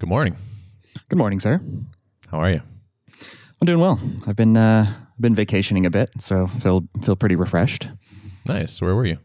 [0.00, 0.36] Good morning.
[1.08, 1.60] Good morning, sir.
[2.30, 2.62] How are you?
[3.60, 4.00] I'm doing well.
[4.26, 7.88] I've been uh, been vacationing a bit, so feel feel pretty refreshed.
[8.46, 8.80] Nice.
[8.80, 9.18] Where were you?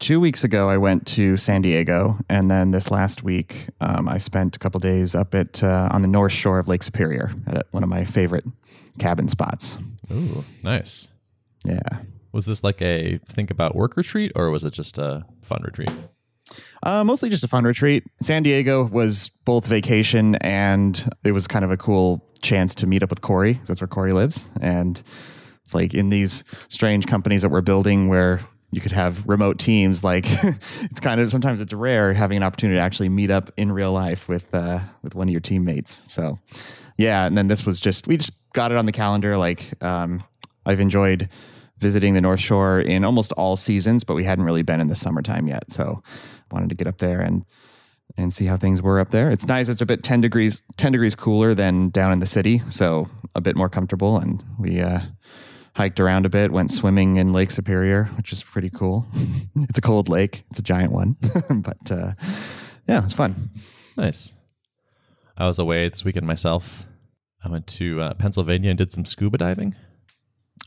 [0.00, 4.18] Two weeks ago, I went to San Diego, and then this last week, um, I
[4.18, 7.66] spent a couple days up at uh, on the north shore of Lake Superior at
[7.70, 8.44] one of my favorite
[8.98, 9.78] cabin spots.
[10.12, 11.08] Ooh, nice.
[11.64, 11.98] Yeah,
[12.32, 15.90] Was this like a think about work retreat or was it just a fun retreat?
[16.82, 18.04] Uh, mostly just a fun retreat.
[18.22, 23.02] San Diego was both vacation and it was kind of a cool chance to meet
[23.02, 23.60] up with Corey.
[23.66, 25.02] That's where Corey lives, and
[25.64, 28.40] it's like in these strange companies that we're building where
[28.72, 30.24] you could have remote teams like
[30.82, 33.92] it's kind of sometimes it's rare having an opportunity to actually meet up in real
[33.92, 36.36] life with uh, with one of your teammates so
[36.96, 40.22] yeah and then this was just we just got it on the calendar like um,
[40.66, 41.28] i've enjoyed
[41.80, 44.96] visiting the north shore in almost all seasons but we hadn't really been in the
[44.96, 46.02] summertime yet so
[46.50, 47.44] wanted to get up there and
[48.16, 50.92] and see how things were up there it's nice it's a bit 10 degrees 10
[50.92, 55.00] degrees cooler than down in the city so a bit more comfortable and we uh
[55.74, 59.06] hiked around a bit, went swimming in Lake Superior, which is pretty cool.
[59.56, 61.16] it's a cold lake, it's a giant one,
[61.50, 62.12] but uh,
[62.86, 63.50] yeah, it's fun.
[63.96, 64.32] Nice.
[65.36, 66.84] I was away this weekend myself.
[67.42, 69.74] I went to uh, Pennsylvania and did some scuba diving.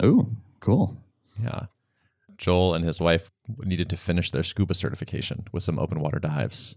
[0.02, 0.30] Oh,
[0.64, 0.98] cool.
[1.42, 1.66] Yeah.
[2.38, 6.76] Joel and his wife needed to finish their scuba certification with some open water dives.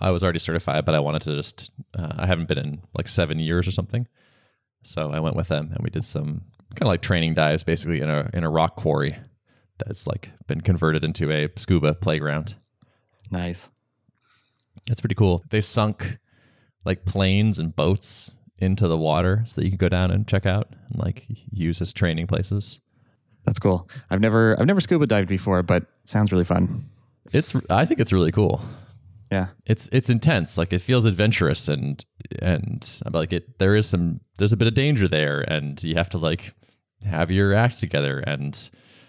[0.00, 3.08] I was already certified, but I wanted to just, uh, I haven't been in like
[3.08, 4.06] seven years or something.
[4.84, 6.42] So I went with them and we did some
[6.76, 9.16] kind of like training dives basically in a, in a rock quarry
[9.84, 12.54] that's like been converted into a scuba playground.
[13.32, 13.68] Nice.
[14.86, 15.44] That's pretty cool.
[15.50, 16.18] They sunk
[16.84, 20.46] like planes and boats into the water so that you can go down and check
[20.46, 22.80] out and like use as training places.
[23.48, 23.88] That's cool.
[24.10, 26.84] I've never I've never scuba dived before, but sounds really fun.
[27.32, 28.60] It's I think it's really cool.
[29.32, 29.46] Yeah.
[29.64, 30.58] It's it's intense.
[30.58, 32.04] Like it feels adventurous and
[32.42, 35.94] and I'm like it there is some there's a bit of danger there and you
[35.94, 36.52] have to like
[37.06, 38.68] have your act together and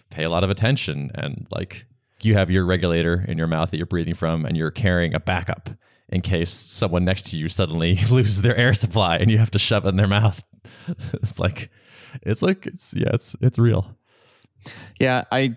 [0.09, 1.85] pay a lot of attention and like
[2.21, 5.19] you have your regulator in your mouth that you're breathing from and you're carrying a
[5.19, 5.69] backup
[6.07, 9.59] in case someone next to you suddenly loses their air supply and you have to
[9.59, 10.41] shove it in their mouth.
[11.13, 11.69] it's like
[12.21, 13.97] it's like it's yeah, it's it's real.
[14.99, 15.55] Yeah, I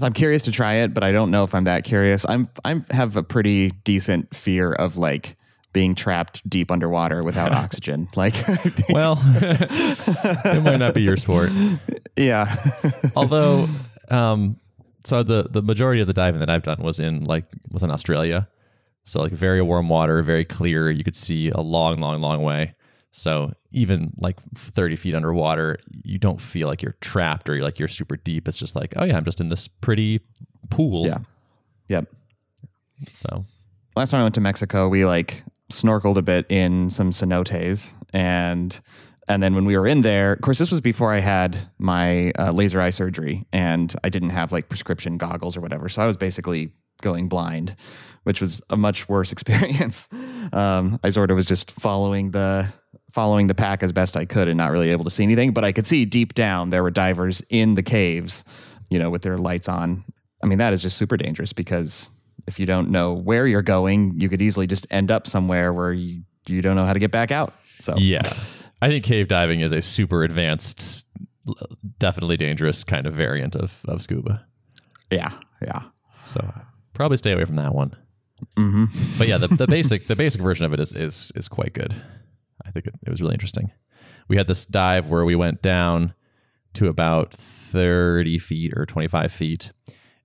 [0.00, 2.24] I'm curious to try it, but I don't know if I'm that curious.
[2.28, 5.36] I'm I have a pretty decent fear of like
[5.72, 8.08] being trapped deep underwater without oxygen.
[8.16, 8.34] Like
[8.90, 11.50] Well, it might not be your sport.
[12.16, 12.56] yeah.
[13.16, 13.68] Although,
[14.10, 14.58] um,
[15.04, 17.90] so the the majority of the diving that I've done was in like was in
[17.90, 18.48] Australia,
[19.04, 20.90] so like very warm water, very clear.
[20.90, 22.74] You could see a long, long, long way.
[23.10, 27.78] So even like thirty feet underwater, you don't feel like you're trapped or you're like
[27.78, 28.48] you're super deep.
[28.48, 30.20] It's just like, oh yeah, I'm just in this pretty
[30.70, 31.06] pool.
[31.06, 31.18] yeah.
[31.88, 32.06] Yep.
[33.12, 33.44] So
[33.96, 35.42] last time I went to Mexico, we like
[35.72, 38.80] snorkeled a bit in some cenotes and
[39.28, 42.32] and then when we were in there, of course, this was before I had my
[42.38, 45.90] uh, laser eye surgery, and I didn't have like prescription goggles or whatever.
[45.90, 47.76] So I was basically going blind,
[48.22, 50.08] which was a much worse experience.
[50.52, 52.72] Um, I sort of was just following the
[53.18, 55.52] following the pack as best I could, and not really able to see anything.
[55.52, 58.44] But I could see deep down there were divers in the caves,
[58.90, 60.04] you know, with their lights on.
[60.40, 62.12] I mean, that is just super dangerous because
[62.46, 65.92] if you don't know where you're going, you could easily just end up somewhere where
[65.92, 67.54] you, you don't know how to get back out.
[67.80, 68.22] So yeah,
[68.80, 71.04] I think cave diving is a super advanced,
[71.98, 74.46] definitely dangerous kind of variant of of scuba.
[75.10, 75.82] yeah, yeah.
[76.20, 76.40] So
[76.94, 77.96] probably stay away from that one.
[78.56, 78.84] hmm
[79.18, 82.00] but yeah, the, the basic the basic version of it is is is quite good.
[82.66, 83.70] I think it, it was really interesting.
[84.28, 86.14] We had this dive where we went down
[86.74, 89.72] to about thirty feet or twenty five feet,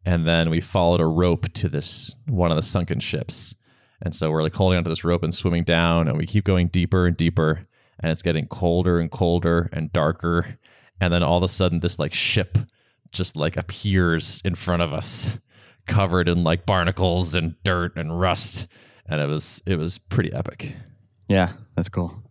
[0.06, 3.56] and then we followed a rope to this one of the sunken ships.
[4.02, 6.68] And so we're like holding onto this rope and swimming down, and we keep going
[6.68, 7.66] deeper and deeper,
[8.00, 10.60] and it's getting colder and colder and darker.
[11.00, 12.58] And then all of a sudden, this like ship
[13.12, 15.38] just like appears in front of us,
[15.88, 18.68] covered in like barnacles and dirt and rust,
[19.06, 20.76] and it was it was pretty epic.
[21.30, 22.23] Yeah, that's cool.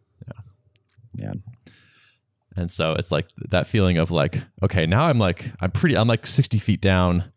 [1.15, 1.33] Yeah.
[2.57, 6.09] And so it's like that feeling of like, okay, now I'm like I'm pretty I'm
[6.09, 7.33] like 60 feet down.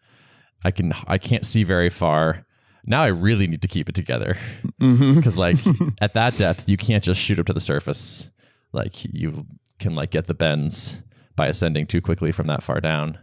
[0.63, 2.45] I can I can't see very far.
[2.85, 4.37] Now I really need to keep it together
[4.81, 5.15] Mm-hmm.
[5.15, 5.57] because like
[6.01, 8.29] at that depth you can't just shoot up to the surface.
[8.73, 9.45] Like you
[9.79, 10.95] can like get the bends
[11.35, 13.17] by ascending too quickly from that far down.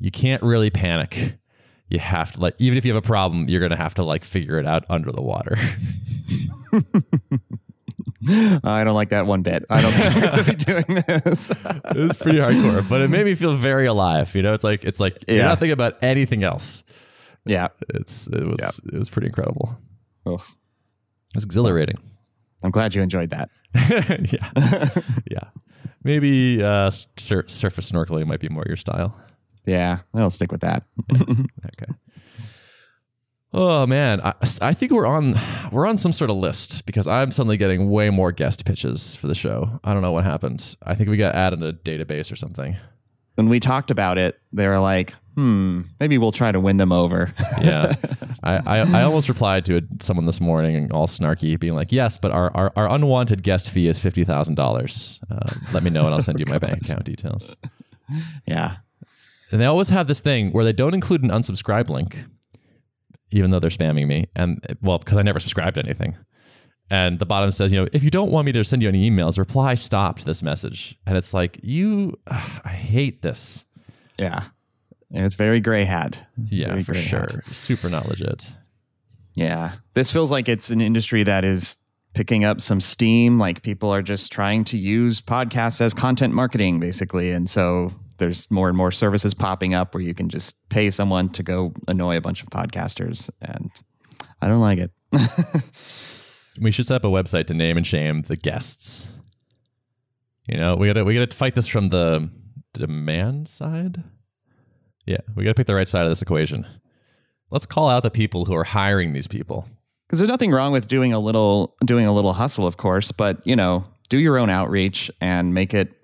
[0.00, 1.36] You can't really panic.
[1.88, 4.24] You have to like even if you have a problem, you're gonna have to like
[4.24, 5.56] figure it out under the water.
[8.28, 9.64] I don't like that one bit.
[9.70, 11.50] I don't think we're going to be doing this.
[11.50, 14.34] it was pretty hardcore, but it made me feel very alive.
[14.34, 16.84] You know, it's like it's like you're not thinking about anything else.
[17.44, 17.68] yeah.
[17.94, 18.70] It's it was Yeah.
[18.92, 19.76] it was pretty incredible.
[20.26, 20.44] Oh,
[21.34, 21.96] It's exhilarating.
[22.62, 23.50] I'm glad you enjoyed that.
[23.74, 24.88] yeah,
[25.30, 25.48] yeah.
[26.04, 29.16] Maybe uh, sur- surface snorkeling might be more your style.
[29.66, 30.84] Yeah, I'll stick with that.
[31.12, 31.92] Okay.
[33.54, 35.38] Oh man, I, I think we're on
[35.70, 39.26] we're on some sort of list because I'm suddenly getting way more guest pitches for
[39.28, 39.78] the show.
[39.84, 40.76] I don't know what happened.
[40.82, 42.76] I think we got added to a database or something.
[43.34, 46.92] when we talked about it, they were like, "Hmm, maybe we'll try to win them
[46.92, 47.94] over." Yeah,
[48.42, 52.30] I, I I almost replied to someone this morning, all snarky, being like, "Yes, but
[52.30, 55.20] our our, our unwanted guest fee is fifty thousand uh, dollars.
[55.74, 57.54] Let me know, and I'll send you my bank account details."
[58.46, 58.76] yeah,
[59.50, 62.18] And they always have this thing where they don't include an unsubscribe link,
[63.32, 64.26] even though they're spamming me.
[64.36, 66.16] And well, because I never subscribed to anything.
[66.90, 69.08] And the bottom says, you know, if you don't want me to send you any
[69.10, 70.96] emails, reply stop to this message.
[71.06, 73.64] And it's like, you, ugh, I hate this.
[74.18, 74.44] yeah.
[75.14, 76.26] And it's very gray hat.
[76.48, 77.20] Yeah, Very for sure.
[77.20, 77.42] hat.
[77.54, 78.50] Super not legit.
[79.34, 79.72] Yeah.
[79.92, 81.76] This feels like it's an industry that is
[82.14, 83.38] picking up some steam.
[83.38, 87.30] Like people are just trying to use podcasts as content marketing, basically.
[87.30, 87.92] And so
[88.22, 91.72] there's more and more services popping up where you can just pay someone to go
[91.88, 93.28] annoy a bunch of podcasters.
[93.40, 93.70] And
[94.40, 94.92] I don't like it.
[96.60, 99.08] We should set up a website to name and shame the guests.
[100.46, 102.28] You know, we gotta we gotta fight this from the
[102.74, 104.02] demand side.
[105.06, 106.66] Yeah, we gotta pick the right side of this equation.
[107.50, 109.66] Let's call out the people who are hiring these people.
[110.06, 113.40] Because there's nothing wrong with doing a little doing a little hustle, of course, but
[113.46, 115.94] you know, do your own outreach and make it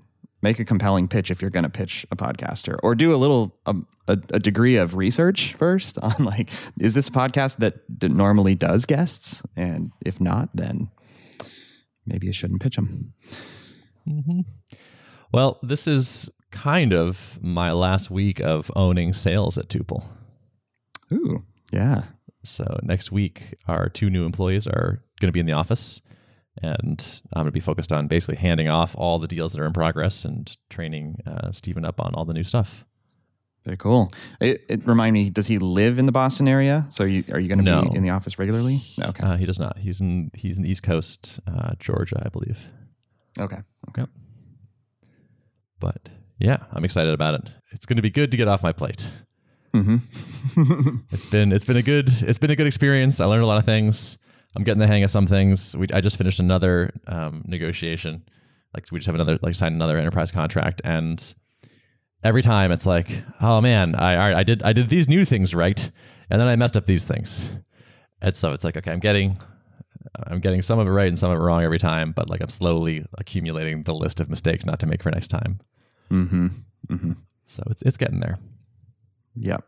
[0.43, 3.57] make a compelling pitch if you're going to pitch a podcaster, or do a little
[3.67, 6.51] um, a, a degree of research first on like,
[6.81, 10.91] is this a podcast that d- normally does guests, and if not, then
[12.07, 13.13] maybe you shouldn't pitch them.
[14.09, 14.41] mm-hmm.
[15.33, 20.05] Well, this is kind of my last week of owning sales at Tuple.
[21.13, 22.05] Ooh, yeah,
[22.45, 26.01] So next week, our two new employees are going to be in the office,
[26.63, 29.67] and I'm going to be focused on basically handing off all the deals that are
[29.67, 32.85] in progress and training uh, Stephen up on all the new stuff.
[33.65, 34.13] very cool.
[34.41, 36.87] It, it remind me, does he live in the Boston area?
[36.91, 37.83] So you, are you going to No.
[37.83, 38.81] be in the office regularly?
[39.01, 39.79] Okay, Uh, he does not.
[39.79, 42.59] He's in he's in the East Coast, uh, Georgia, I believe.
[43.39, 43.59] okay,
[43.91, 44.07] okay.
[45.81, 46.09] But
[46.39, 47.43] yeah, I'm excited about it.
[47.73, 49.11] It's going to be good to get off my plate.
[49.75, 50.97] Mm-hmm.
[51.13, 53.21] It's been it's been a good it's been a good experience.
[53.21, 54.19] I learned a lot of things.
[54.57, 55.77] I'm getting the hang of some things.
[55.77, 58.23] We, I just finished another um, negotiation.
[58.75, 61.35] Like we just have another like signed another enterprise contract, and
[62.23, 63.11] every time it's like,
[63.41, 65.91] oh man, I all right, I did I did these new things right,
[66.31, 67.49] and then I messed up these things,
[68.21, 69.39] and so it's like okay, I'm getting
[70.27, 72.41] I'm getting some of it right and some of it wrong every time, but like
[72.41, 75.61] I'm slowly accumulating the list of mistakes not to make for next time.
[76.11, 76.47] Mm-hmm.
[76.91, 77.13] Mm-hmm.
[77.47, 78.39] So it's it's getting there.
[79.37, 79.65] Yep.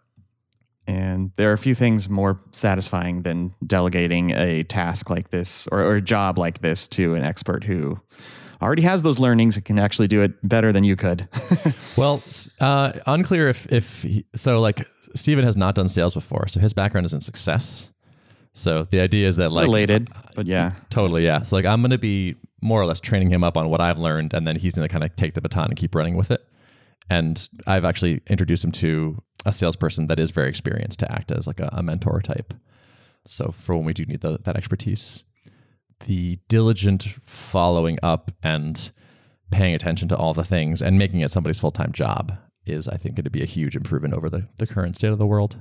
[0.90, 5.80] And there are a few things more satisfying than delegating a task like this or,
[5.80, 8.00] or a job like this to an expert who
[8.60, 11.28] already has those learnings and can actually do it better than you could.
[11.96, 12.22] Well,
[12.60, 14.60] uh, unclear if if he, so.
[14.60, 17.92] Like Steven has not done sales before, so his background is in success.
[18.54, 20.72] So the idea is that like Related, but yeah.
[20.88, 21.42] totally yeah.
[21.42, 23.98] So like I'm going to be more or less training him up on what I've
[23.98, 26.30] learned, and then he's going to kind of take the baton and keep running with
[26.30, 26.40] it.
[27.10, 31.46] And I've actually introduced him to a salesperson that is very experienced to act as
[31.46, 32.54] like a, a mentor type.
[33.26, 35.24] So for when we do need the, that expertise,
[36.06, 38.92] the diligent following up and
[39.50, 42.96] paying attention to all the things and making it somebody's full time job is, I
[42.96, 45.56] think, going to be a huge improvement over the, the current state of the world.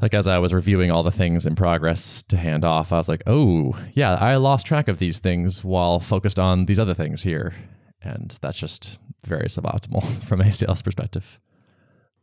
[0.00, 3.08] Like as I was reviewing all the things in progress to hand off, I was
[3.08, 7.22] like, oh, yeah, I lost track of these things while focused on these other things
[7.22, 7.54] here.
[8.02, 11.38] And that's just very suboptimal from a sales perspective.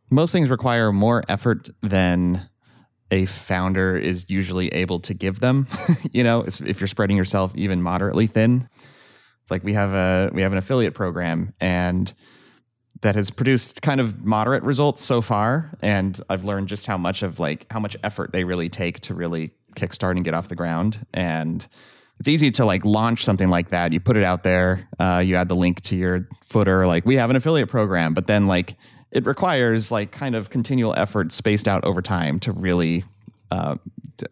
[0.10, 2.48] Most things require more effort than
[3.12, 5.68] a founder is usually able to give them.
[6.12, 8.68] you know, if you're spreading yourself even moderately thin,
[9.42, 12.14] it's like we have a we have an affiliate program and
[13.02, 17.22] that has produced kind of moderate results so far and I've learned just how much
[17.22, 20.56] of like how much effort they really take to really kickstart and get off the
[20.56, 21.66] ground and
[22.20, 23.94] it's easy to like launch something like that.
[23.94, 27.16] You put it out there, uh, you add the link to your footer, like we
[27.16, 28.76] have an affiliate program, but then like
[29.18, 33.04] it requires like kind of continual effort spaced out over time to really
[33.52, 33.76] uh,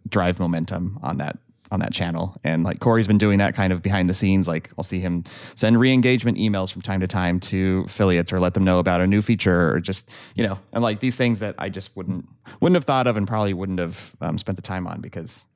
[0.10, 1.38] drive momentum on that
[1.72, 2.38] on that channel.
[2.44, 4.48] And like Corey's been doing that kind of behind the scenes.
[4.48, 5.24] Like I'll see him
[5.56, 9.08] send re-engagement emails from time to time to affiliates or let them know about a
[9.08, 12.28] new feature or just you know and like these things that I just wouldn't
[12.62, 15.48] wouldn't have thought of and probably wouldn't have um, spent the time on because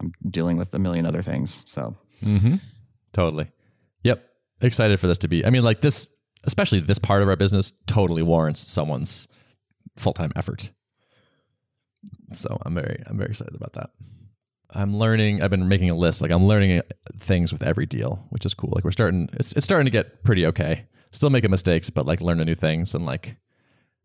[0.00, 1.62] I'm dealing with a million other things.
[1.66, 1.94] So
[2.24, 2.56] Mm-hmm.
[3.12, 3.50] Totally.
[4.04, 4.24] Yep.
[4.60, 5.44] Excited for this to be.
[5.44, 6.08] I mean, like this,
[6.44, 9.28] especially this part of our business, totally warrants someone's
[9.96, 10.70] full time effort.
[12.32, 13.90] So I'm very, I'm very excited about that.
[14.72, 15.42] I'm learning.
[15.42, 16.20] I've been making a list.
[16.22, 16.82] Like I'm learning uh,
[17.18, 18.70] things with every deal, which is cool.
[18.72, 19.28] Like we're starting.
[19.32, 20.86] It's it's starting to get pretty okay.
[21.10, 23.36] Still making mistakes, but like learning new things and like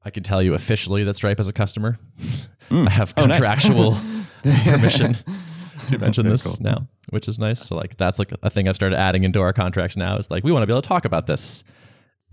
[0.03, 1.99] I can tell you officially that Stripe is a customer.
[2.71, 3.37] I have Oh, nice.
[3.37, 3.95] contractual
[4.43, 5.15] permission
[5.89, 6.57] to mention this cool.
[6.59, 7.63] now, which is nice.
[7.63, 10.17] So like that's like a thing I've started adding into our contracts now.
[10.17, 11.63] Is like we want to be able to talk about this.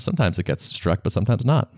[0.03, 1.73] Sometimes it gets struck, but sometimes not.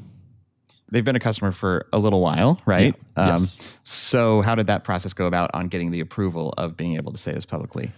[0.91, 2.95] They've been a customer for a little while, right?
[3.17, 3.77] Um, Yes.
[3.85, 7.19] So, how did that process go about on getting the approval of being able to
[7.19, 7.91] say this publicly?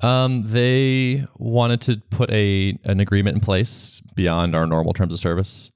[0.00, 5.18] Um, they wanted to put a an agreement in place beyond our normal terms of
[5.18, 5.70] service,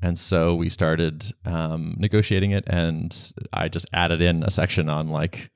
[0.00, 2.64] and so we started um, negotiating it.
[2.66, 3.14] And
[3.52, 5.50] I just added in a section on like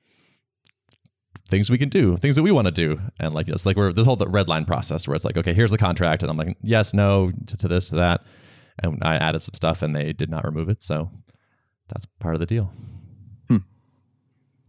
[1.49, 3.91] things we can do, things that we want to do, and like it's like we're
[3.91, 6.55] this whole red line process where it's like, okay, here's the contract, and I'm like,
[6.61, 8.21] yes, no, to, to this, to that,
[8.81, 11.09] and I added some stuff, and they did not remove it, so
[11.89, 12.71] that's part of the deal.
[13.47, 13.57] Hmm.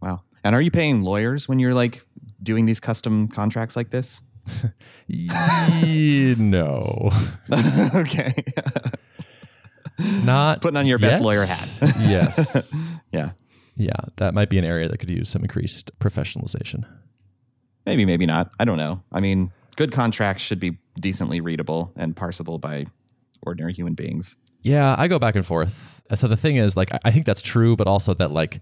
[0.01, 0.21] Wow.
[0.43, 2.03] And are you paying lawyers when you're like
[2.41, 4.21] doing these custom contracts like this?
[6.37, 7.11] No,
[7.95, 8.33] okay.
[9.99, 11.21] not Putting on your best yet.
[11.21, 11.67] lawyer hat.
[11.99, 12.69] yes.
[13.11, 13.31] yeah.
[13.81, 16.83] Yeah, that might be an area that could use some increased professionalization.
[17.87, 18.51] Maybe, maybe not.
[18.59, 19.01] I don't know.
[19.11, 22.85] I mean, good contracts should be decently readable and parsable by
[23.41, 24.37] ordinary human beings.
[24.61, 25.99] Yeah, I go back and forth.
[26.13, 28.61] So the thing is, like, I- I think that's true, but also that, like,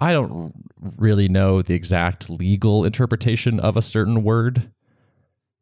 [0.00, 0.52] I don't
[0.98, 4.72] really know the exact legal interpretation of a certain word.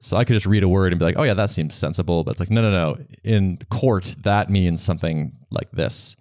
[0.01, 2.25] So I could just read a word and be like, oh, yeah, that seems sensible.
[2.25, 2.97] But it's like, no, no, no.
[3.25, 6.17] In court, that means something like this.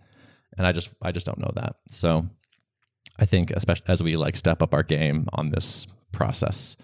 [0.58, 1.78] And I just, I just don't know that.
[1.90, 2.28] So
[3.18, 6.76] I think, especially as we like step up our game on this process,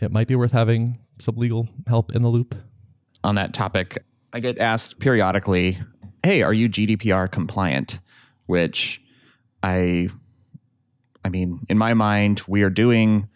[0.00, 2.54] it might be worth having some legal help in the loop.
[3.24, 3.98] On that topic,
[4.32, 5.78] I get asked periodically,
[6.22, 8.00] "Hey, are you GDPR compliant?"
[8.46, 9.00] Which
[9.62, 10.08] I
[11.24, 13.28] I mean, in my mind, we are doing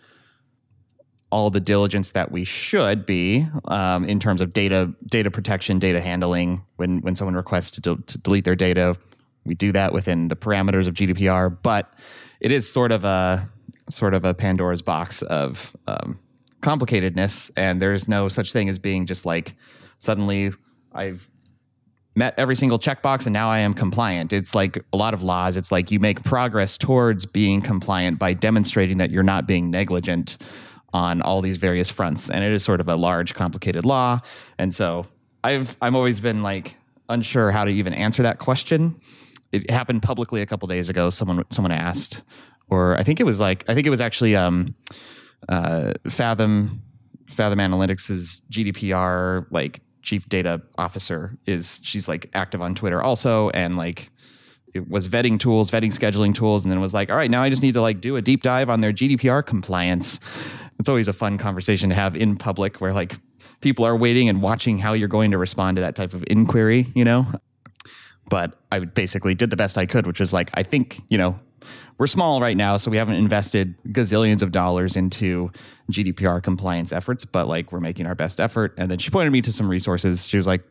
[1.32, 6.00] all the diligence that we should be um, in terms of data data protection, data
[6.00, 6.64] handling.
[6.76, 8.96] When when someone requests to, del- to delete their data,
[9.44, 11.56] we do that within the parameters of GDPR.
[11.62, 11.92] But
[12.40, 13.48] it is sort of a
[13.88, 16.18] sort of a Pandora's box of um,
[16.60, 19.54] complicatedness, and there is no such thing as being just like
[19.98, 20.52] suddenly
[20.92, 21.28] I've
[22.16, 24.32] met every single checkbox and now I am compliant.
[24.32, 25.56] It's like a lot of laws.
[25.56, 30.36] It's like you make progress towards being compliant by demonstrating that you're not being negligent
[30.92, 32.28] on all these various fronts.
[32.28, 34.20] And it is sort of a large, complicated law.
[34.58, 35.06] And so
[35.44, 36.76] I've I've always been like
[37.08, 39.00] unsure how to even answer that question.
[39.52, 41.10] It happened publicly a couple days ago.
[41.10, 42.22] Someone someone asked,
[42.68, 44.74] or I think it was like I think it was actually um,
[45.48, 46.82] uh, Fathom
[47.26, 53.76] Fathom Analytics' GDPR like chief data officer is she's like active on Twitter also and
[53.76, 54.10] like
[54.72, 57.42] it was vetting tools, vetting scheduling tools, and then it was like, all right, now
[57.42, 60.20] I just need to like do a deep dive on their GDPR compliance.
[60.78, 63.16] It's always a fun conversation to have in public where like
[63.60, 66.90] people are waiting and watching how you're going to respond to that type of inquiry,
[66.94, 67.26] you know?
[68.30, 71.38] But I basically did the best I could, which is like, I think, you know,
[71.98, 75.50] we're small right now, so we haven't invested gazillions of dollars into
[75.92, 78.72] GDPR compliance efforts, but like we're making our best effort.
[78.78, 80.26] And then she pointed me to some resources.
[80.26, 80.62] She was like,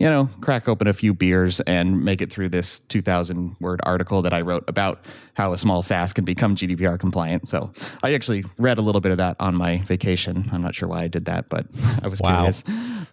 [0.00, 4.22] you know, crack open a few beers and make it through this 2000 word article
[4.22, 5.04] that I wrote about
[5.34, 7.46] how a small SaaS can become GDPR compliant.
[7.46, 7.70] So
[8.02, 10.50] I actually read a little bit of that on my vacation.
[10.52, 11.66] I'm not sure why I did that, but
[12.02, 12.34] I was Wow.
[12.50, 12.64] curious.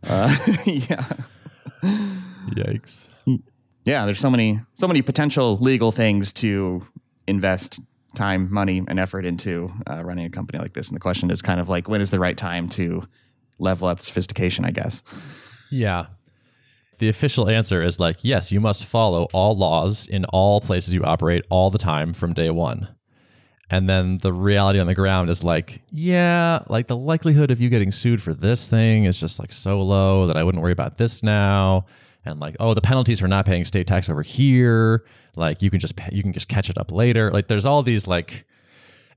[0.01, 1.05] Uh, yeah.
[1.83, 3.09] Yikes.
[3.89, 6.81] Yeah, there's so many so many potential legal things to
[7.27, 7.79] invest
[8.15, 10.87] time, money, and effort into uh, running a company like this.
[10.87, 13.03] And the question is kind of like, when is the right time to
[13.57, 14.63] level up sophistication?
[14.63, 15.01] I guess.
[15.71, 16.05] Yeah.
[16.99, 21.03] The official answer is like, yes, you must follow all laws in all places you
[21.03, 22.89] operate all the time from day one.
[23.71, 27.69] And then the reality on the ground is like, yeah, like the likelihood of you
[27.69, 30.97] getting sued for this thing is just like so low that I wouldn't worry about
[30.97, 31.85] this now.
[32.25, 35.79] And like, oh, the penalties for not paying state tax over here, like you can
[35.79, 37.31] just pay, you can just catch it up later.
[37.31, 38.45] Like there's all these like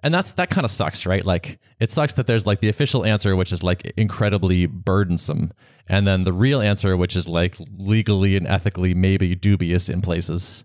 [0.02, 3.04] and that's that kind of sucks right like it sucks that there's like the official
[3.04, 5.52] answer which is like incredibly burdensome
[5.88, 10.64] and then the real answer which is like legally and ethically maybe dubious in places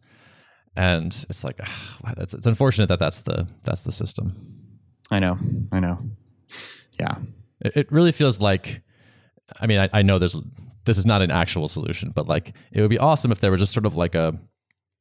[0.75, 4.53] and it's like ugh, it's, it's unfortunate that that's the that's the system
[5.09, 5.37] I know.
[5.71, 5.99] I know.
[6.99, 7.15] Yeah.
[7.61, 8.81] it, it really feels like
[9.61, 10.35] i mean I, I know there's
[10.87, 13.61] this is not an actual solution but like it would be awesome if there was
[13.61, 14.37] just sort of like a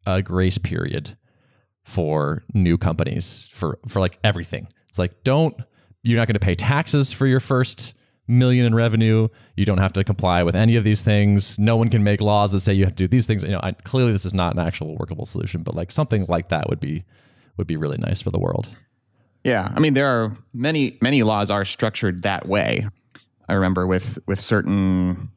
[0.07, 1.17] a grace period
[1.85, 4.69] for new companies for for like everything.
[4.89, 5.57] It's like don't
[6.03, 7.95] you're not going to pay taxes for your first
[8.29, 9.29] million in revenue.
[9.57, 11.59] You don't have to comply with any of these things.
[11.59, 13.43] No one can make laws that say you have to do these things.
[13.43, 16.49] You know I, clearly this is not an actual workable solution but like something like
[16.49, 17.05] that would be
[17.57, 18.69] would be really nice for the world.
[19.45, 22.89] Yeah, I mean there are many many laws are structured that way.
[23.49, 25.31] I remember with with certain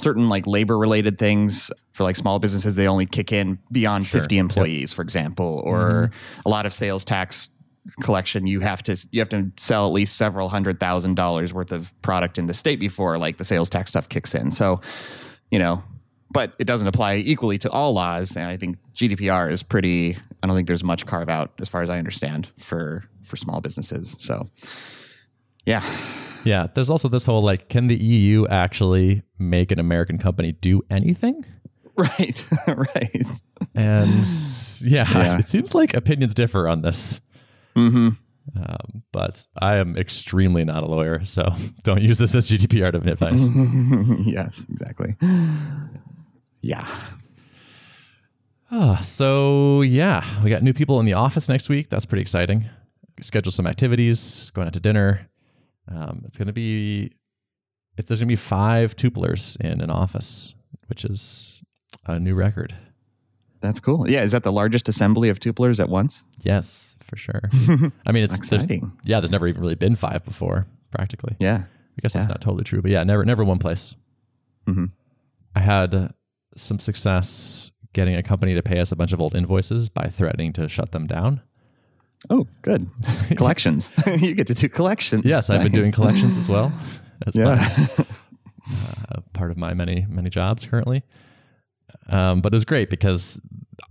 [0.00, 1.70] certain like labor related things.
[1.92, 6.40] For like small businesses they only kick in beyond 50 employees for example or mm-hmm.
[6.44, 7.48] a lot of sales tax
[8.02, 11.72] collection you have to you have to sell at least several hundred thousand dollars worth
[11.72, 14.50] of product in the state before like the sales tax stuff kicks in.
[14.50, 14.82] So
[15.50, 15.82] you know
[16.30, 20.46] but it doesn't apply equally to all laws and i think gdpr is pretty i
[20.46, 24.16] don't think there's much carve out as far as i understand for for small businesses.
[24.18, 24.46] So
[25.66, 25.84] yeah
[26.46, 30.82] Yeah, there's also this whole like, can the EU actually make an American company do
[30.90, 31.44] anything?
[31.96, 33.26] right right
[33.74, 34.26] And
[34.82, 35.38] yeah, Yeah.
[35.38, 37.20] it seems like opinions differ on this.
[37.74, 38.10] mm-hmm
[38.56, 43.40] Um, but I am extremely not a lawyer, so don't use this as GDPR advice.
[44.26, 45.16] yes, exactly.
[46.62, 46.86] Yeah.
[48.70, 51.88] Ah, so yeah, we got new people in the office next week.
[51.90, 52.68] That's pretty exciting.
[53.20, 55.28] Schedule some activities, going out to dinner.
[55.88, 57.12] Um, it's going to be,
[57.96, 60.54] if there's going to be five tuplers in an office,
[60.88, 61.62] which is
[62.06, 62.74] a new record.
[63.60, 64.08] That's cool.
[64.08, 66.22] Yeah, is that the largest assembly of tuplers at once?
[66.42, 67.40] Yes, for sure.
[68.06, 68.92] I mean, it's there's- Exciting.
[69.04, 71.36] Yeah, there's never even really been five before, practically.
[71.38, 71.62] Yeah.
[71.64, 73.94] I guess that's not totally true, but yeah, never, never one place.
[74.66, 74.90] Mhm.
[75.54, 76.12] I had
[76.56, 80.52] some success getting a company to pay us a bunch of old invoices by threatening
[80.54, 81.40] to shut them down.
[82.30, 82.86] Oh, good.
[83.36, 83.92] collections.
[84.18, 85.24] you get to do collections.
[85.24, 86.72] Yes, I've been doing collections as well.
[87.26, 87.68] As Yeah.
[87.96, 88.08] part,
[89.10, 91.02] uh, part of my many many jobs currently.
[92.08, 93.40] Um, but it was great because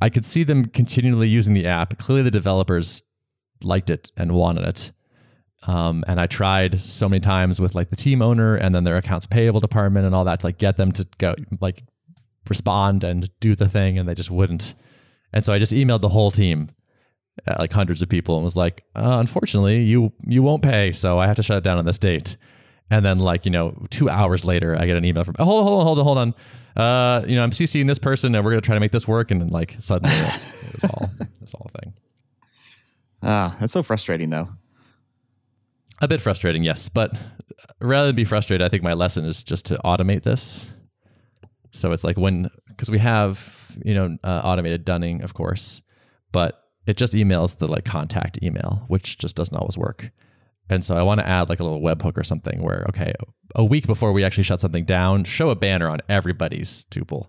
[0.02, 1.98] I could see them continually using the app.
[1.98, 3.02] Clearly, the developers
[3.64, 4.92] liked it and wanted it.
[5.64, 8.98] Um, and I tried so many times with like the team owner and then their
[8.98, 11.82] accounts payable department and all that to like get them to go like
[12.48, 14.76] respond and do the thing, and they just wouldn't.
[15.34, 16.70] And so I just emailed the whole team,
[17.48, 21.20] uh, like hundreds of people, and was like, uh, "Unfortunately, you you won't pay, so
[21.20, 22.38] I have to shut it down on this date."
[22.90, 25.60] And then, like you know, two hours later, I get an email from, oh, "Hold
[25.60, 26.34] on, hold on, hold on, hold on.
[26.76, 29.32] Uh, you know, I'm CCing this person, and we're gonna try to make this work."
[29.32, 31.10] And then, like suddenly, it was all
[31.56, 31.94] all a thing.
[33.24, 34.50] Ah, that's so frustrating though.
[36.02, 37.18] A bit frustrating, yes, but
[37.80, 40.68] rather than be frustrated, I think my lesson is just to automate this.
[41.72, 45.82] So it's like when because we have you know uh, automated dunning, of course,
[46.32, 50.12] but it just emails the like contact email, which just doesn't always work.
[50.70, 53.14] And so I want to add like a little webhook or something where okay,
[53.56, 57.28] a week before we actually shut something down, show a banner on everybody's tuple,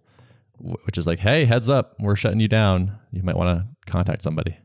[0.58, 2.98] which is like, hey, heads up, we're shutting you down.
[3.12, 4.56] You might want to contact somebody.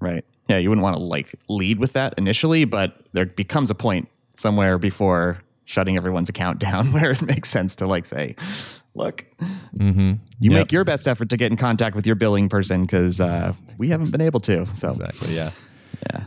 [0.00, 0.24] Right.
[0.48, 4.08] Yeah, you wouldn't want to like lead with that initially, but there becomes a point
[4.36, 8.36] somewhere before shutting everyone's account down where it makes sense to like say,
[8.96, 9.24] look,
[9.78, 10.12] Mm-hmm.
[10.40, 13.52] you make your best effort to get in contact with your billing person because uh,
[13.76, 14.66] we haven't been able to.
[14.74, 15.50] So exactly, yeah.
[16.10, 16.24] yeah.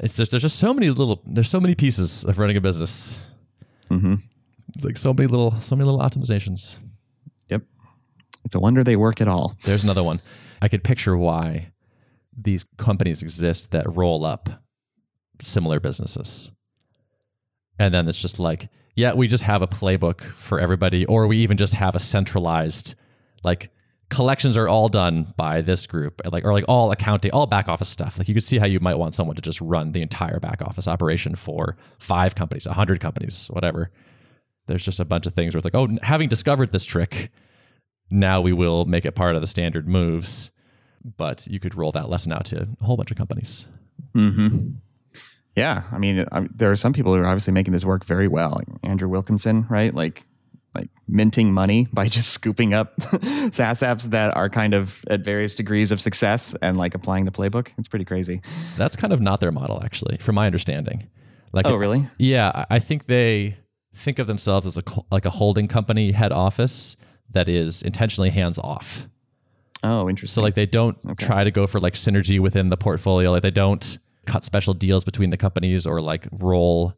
[0.00, 3.20] It's just there's just so many little there's so many pieces of running a business.
[3.90, 4.14] Mm-hmm.
[4.74, 6.76] It's like so many little so many little optimizations.
[7.48, 7.62] Yep.
[8.44, 9.56] It's a wonder they work at all.
[9.64, 10.20] There's another one.
[10.60, 11.70] I could picture why
[12.36, 14.48] these companies exist that roll up
[15.40, 16.50] similar businesses.
[17.78, 21.38] And then it's just like, yeah, we just have a playbook for everybody, or we
[21.38, 22.96] even just have a centralized,
[23.44, 23.70] like,
[24.08, 27.88] collections are all done by this group, like, or like all accounting, all back office
[27.88, 28.18] stuff.
[28.18, 30.62] Like, you could see how you might want someone to just run the entire back
[30.62, 33.92] office operation for five companies, a hundred companies, whatever.
[34.66, 37.30] There's just a bunch of things where it's like, oh, having discovered this trick,
[38.10, 40.50] now we will make it part of the standard moves.
[41.16, 43.64] But you could roll that lesson out to a whole bunch of companies.
[44.16, 44.70] Mm-hmm.
[45.58, 48.28] Yeah, I mean, I, there are some people who are obviously making this work very
[48.28, 48.50] well.
[48.56, 49.94] Like Andrew Wilkinson, right?
[49.94, 50.24] Like,
[50.74, 55.54] like minting money by just scooping up SaaS apps that are kind of at various
[55.56, 57.68] degrees of success and like applying the playbook.
[57.78, 58.40] It's pretty crazy.
[58.76, 61.08] That's kind of not their model, actually, from my understanding.
[61.52, 62.06] Like, Oh, really?
[62.18, 63.56] Yeah, I- I think they
[63.94, 66.96] think of themselves as a like a holding company head office
[67.30, 69.08] that is intentionally hands off.
[69.82, 70.34] Oh, interesting.
[70.34, 71.26] So like they don't Okay.
[71.26, 73.30] try to go for like synergy within the portfolio.
[73.32, 76.92] Like they don't cut special deals between the companies or like roll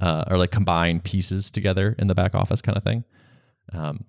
[0.00, 3.04] uh, or like combine pieces together in the back office kind of thing.
[3.72, 4.04] Um,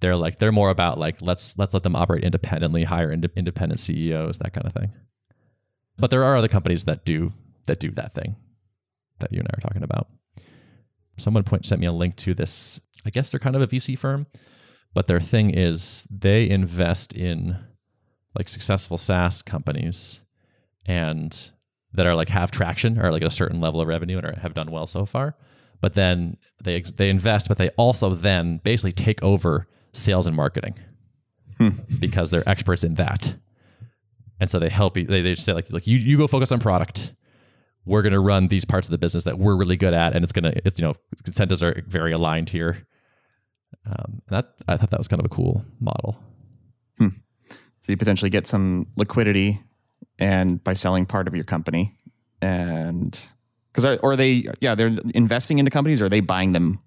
[0.00, 3.80] they're like they're more about like let's let's let them operate independently, hire ind- independent
[3.80, 4.92] CEOs, that kind of thing.
[5.98, 7.32] But there are other companies that do
[7.66, 8.36] that do that thing
[9.18, 10.08] that you and I are talking about.
[11.18, 12.80] Someone point sent me a link to this.
[13.04, 14.26] I guess they're kind of a VC firm,
[14.94, 17.58] but their thing is they invest in
[18.36, 20.22] like successful SaaS companies
[20.86, 21.50] and
[21.98, 24.40] that are like have traction or like at a certain level of revenue and are,
[24.40, 25.36] have done well so far.
[25.80, 30.34] But then they ex- they invest, but they also then basically take over sales and
[30.34, 30.74] marketing
[32.00, 33.34] because they're experts in that.
[34.40, 35.06] And so they help you.
[35.06, 37.12] They, they just say like, like you, you go focus on product.
[37.88, 40.22] we're going to run these parts of the business that we're really good at, and
[40.22, 40.94] it's going to, it's you know,
[41.26, 42.86] incentives are very aligned here.
[43.86, 46.18] Um, and that I thought that was kind of a cool model.
[47.80, 49.62] So you potentially get some liquidity,
[50.18, 51.96] and by selling part of your company,
[52.42, 53.18] and
[53.72, 56.80] because or are they yeah they're investing into companies or are they buying them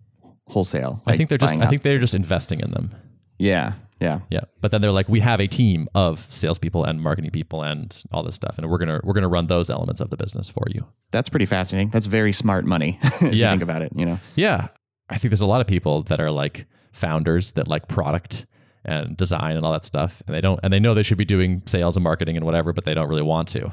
[0.47, 1.01] wholesale?
[1.05, 2.93] I think they're just, I think they're just investing in them.
[3.37, 7.29] yeah yeah Yeah, but then they're like, we have a team of salespeople and marketing
[7.31, 10.17] people and all this stuff, and we're gonna we're gonna run those elements of the
[10.17, 10.85] business for you.
[11.11, 11.89] that's pretty fascinating.
[11.89, 12.97] That's very smart money.
[13.03, 13.51] if you Yeah.
[13.51, 14.19] think about it, you know.
[14.35, 14.69] Yeah,
[15.09, 18.45] I think there's a lot of people that are like founders that like product
[18.83, 21.25] and design and all that stuff, and they don't and they know they should be
[21.25, 23.71] doing sales and marketing and whatever, but they don't really want to.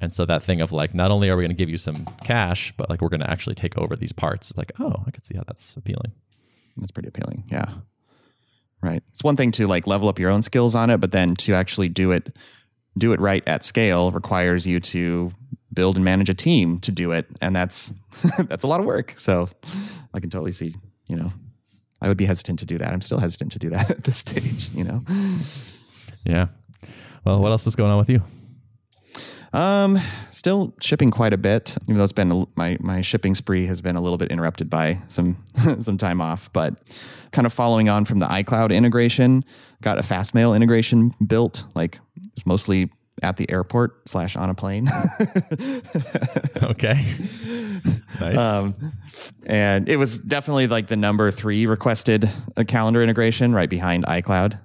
[0.00, 2.06] And so that thing of like, not only are we going to give you some
[2.24, 4.50] cash, but like we're going to actually take over these parts.
[4.50, 6.10] It's like, oh, I can see how that's appealing.
[6.76, 7.44] That's pretty appealing.
[7.48, 7.72] Yeah.
[8.82, 9.02] Right.
[9.12, 11.54] It's one thing to like level up your own skills on it, but then to
[11.54, 12.36] actually do it
[12.98, 15.32] do it right at scale requires you to
[15.72, 17.94] build and manage a team to do it, and that's
[18.38, 19.14] that's a lot of work.
[19.18, 19.48] So
[20.12, 20.74] I can totally see,
[21.08, 21.32] you know,
[22.02, 22.92] I would be hesitant to do that.
[22.92, 25.00] I'm still hesitant to do that at this stage, you know.
[26.24, 26.48] Yeah.
[27.24, 28.22] Well, what else is going on with you?
[29.52, 33.66] Um, still shipping quite a bit, even though it's been a, my my shipping spree
[33.66, 35.36] has been a little bit interrupted by some
[35.80, 36.52] some time off.
[36.52, 36.74] But
[37.32, 39.44] kind of following on from the iCloud integration,
[39.82, 41.64] got a Fastmail integration built.
[41.74, 41.98] Like
[42.32, 42.90] it's mostly
[43.22, 44.88] at the airport slash on a plane.
[46.62, 47.04] Okay.
[48.20, 48.38] nice.
[48.38, 48.74] um,
[49.44, 54.58] and it was definitely like the number three requested uh, calendar integration, right behind iCloud.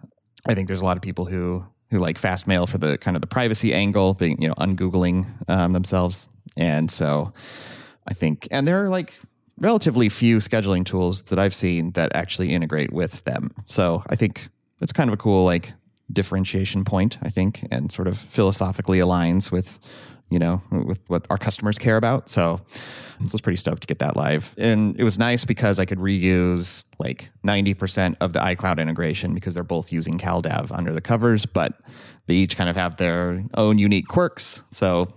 [0.48, 3.22] I think there's a lot of people who who like Fastmail for the kind of
[3.22, 7.34] the privacy angle, being you know ungoogling um, themselves, and so
[8.08, 9.14] I think, and there are like
[9.58, 13.52] relatively few scheduling tools that I've seen that actually integrate with them.
[13.66, 14.50] So I think
[14.82, 15.74] it's kind of a cool like
[16.12, 19.80] differentiation point, I think, and sort of philosophically aligns with
[20.30, 22.30] you know with what our customers care about.
[22.30, 22.82] So, so
[23.22, 26.00] I was pretty stoked to get that live, and it was nice because I could
[26.00, 31.02] reuse like ninety percent of the iCloud integration because they're both using CalDAV under the
[31.02, 31.80] covers, but
[32.28, 34.62] they each kind of have their own unique quirks.
[34.72, 35.14] So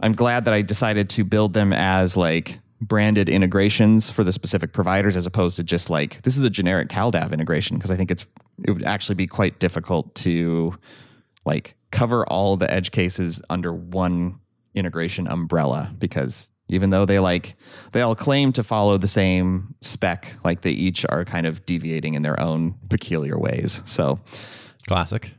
[0.00, 4.72] I'm glad that I decided to build them as like branded integrations for the specific
[4.72, 8.10] providers as opposed to just like this is a generic CalDAV integration because I think
[8.10, 8.26] it's
[8.64, 10.74] it would actually be quite difficult to
[11.44, 14.38] like cover all the edge cases under one
[14.74, 17.56] integration umbrella because even though they like
[17.92, 22.14] they all claim to follow the same spec like they each are kind of deviating
[22.14, 24.20] in their own peculiar ways so
[24.88, 25.34] Classic.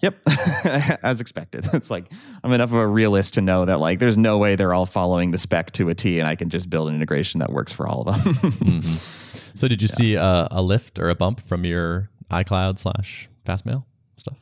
[0.00, 0.18] Yep,
[1.02, 1.66] as expected.
[1.72, 2.10] It's like
[2.42, 5.30] I'm enough of a realist to know that like there's no way they're all following
[5.30, 7.86] the spec to a T, and I can just build an integration that works for
[7.86, 8.82] all of them.
[9.54, 13.84] So did you see a, a lift or a bump from your iCloud slash Fastmail
[14.16, 14.38] stuff?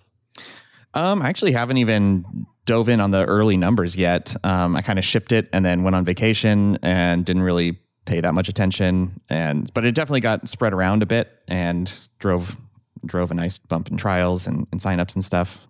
[0.94, 4.36] um, I actually haven't even dove in on the early numbers yet.
[4.44, 8.20] Um, I kind of shipped it and then went on vacation and didn't really pay
[8.20, 9.20] that much attention.
[9.28, 12.56] And but it definitely got spread around a bit and drove
[13.06, 15.66] drove a nice bump in trials and, and signups and stuff.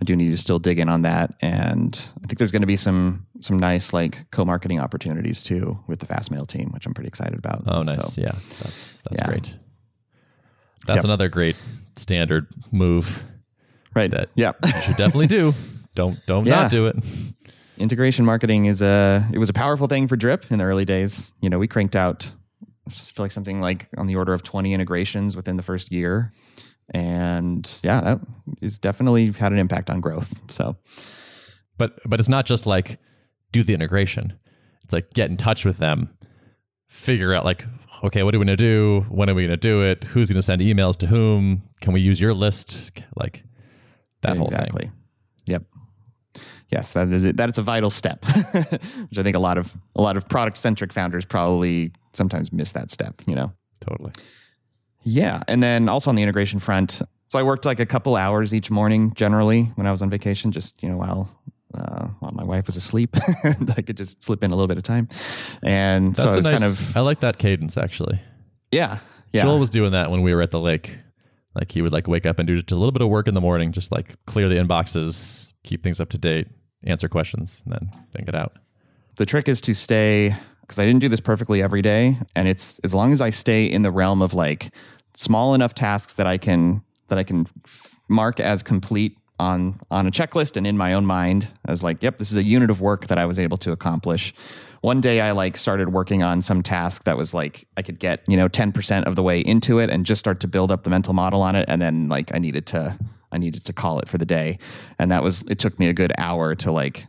[0.00, 2.66] I do need to still dig in on that, and I think there's going to
[2.66, 7.08] be some some nice like co-marketing opportunities too with the Fastmail team, which I'm pretty
[7.08, 7.64] excited about.
[7.66, 8.14] Oh, nice.
[8.14, 9.26] So, yeah, that's that's Yeah.
[9.26, 9.54] great.
[10.86, 11.04] That's Yep.
[11.04, 11.56] another great
[11.96, 13.22] standard move
[13.94, 14.10] right.
[14.10, 14.52] That- yeah.
[14.64, 15.52] you should definitely do.
[15.94, 16.62] Don't don't Yeah.
[16.62, 16.96] not do it.
[17.76, 21.30] integration marketing is a it was a powerful thing for Drip in the early days.
[21.42, 22.30] You know, we cranked out
[22.86, 26.32] I feel like something like on the order of 20 integrations within the first year.
[26.92, 28.20] And yeah, that
[28.60, 30.40] is definitely had an impact on growth.
[30.50, 30.76] So
[31.78, 32.98] But but it's not just like
[33.52, 34.32] do the integration.
[34.84, 36.10] It's like get in touch with them,
[36.88, 37.64] figure out like
[38.02, 39.04] okay, what are we gonna do?
[39.08, 40.04] When are we gonna do it?
[40.04, 41.62] Who's gonna send emails to whom?
[41.80, 42.92] Can we use your list?
[43.16, 43.44] Like
[44.22, 44.58] that whole thing.
[44.58, 44.90] exactly.
[45.46, 45.62] Yep.
[46.70, 47.36] Yes, that is it.
[47.36, 50.56] That is a vital step, which I think a lot of a lot of product
[50.56, 53.14] centric founders probably sometimes miss that step.
[53.26, 53.52] You know.
[53.80, 54.12] Totally.
[55.02, 58.52] Yeah, and then also on the integration front, so I worked like a couple hours
[58.52, 61.30] each morning generally when I was on vacation, just you know while
[61.74, 63.16] uh, while my wife was asleep,
[63.76, 65.08] I could just slip in a little bit of time,
[65.62, 68.20] and That's so I a was nice, kind of I like that cadence actually.
[68.72, 68.98] yeah
[69.32, 70.98] yeah Joel was doing that when we were at the lake.
[71.54, 73.34] Like he would like wake up and do just a little bit of work in
[73.34, 76.46] the morning, just like clear the inboxes, keep things up to date,
[76.84, 78.58] answer questions, and then then get out.
[79.16, 80.36] the trick is to stay
[80.70, 83.64] because I didn't do this perfectly every day, and it's as long as I stay
[83.64, 84.72] in the realm of like
[85.14, 90.06] small enough tasks that I can that I can f- mark as complete on on
[90.06, 92.80] a checklist and in my own mind as like, yep, this is a unit of
[92.80, 94.32] work that I was able to accomplish.
[94.80, 98.22] One day I like started working on some task that was like I could get,
[98.28, 100.90] you know, 10% of the way into it and just start to build up the
[100.90, 102.96] mental model on it and then like I needed to
[103.32, 104.60] I needed to call it for the day.
[105.00, 107.08] And that was it took me a good hour to like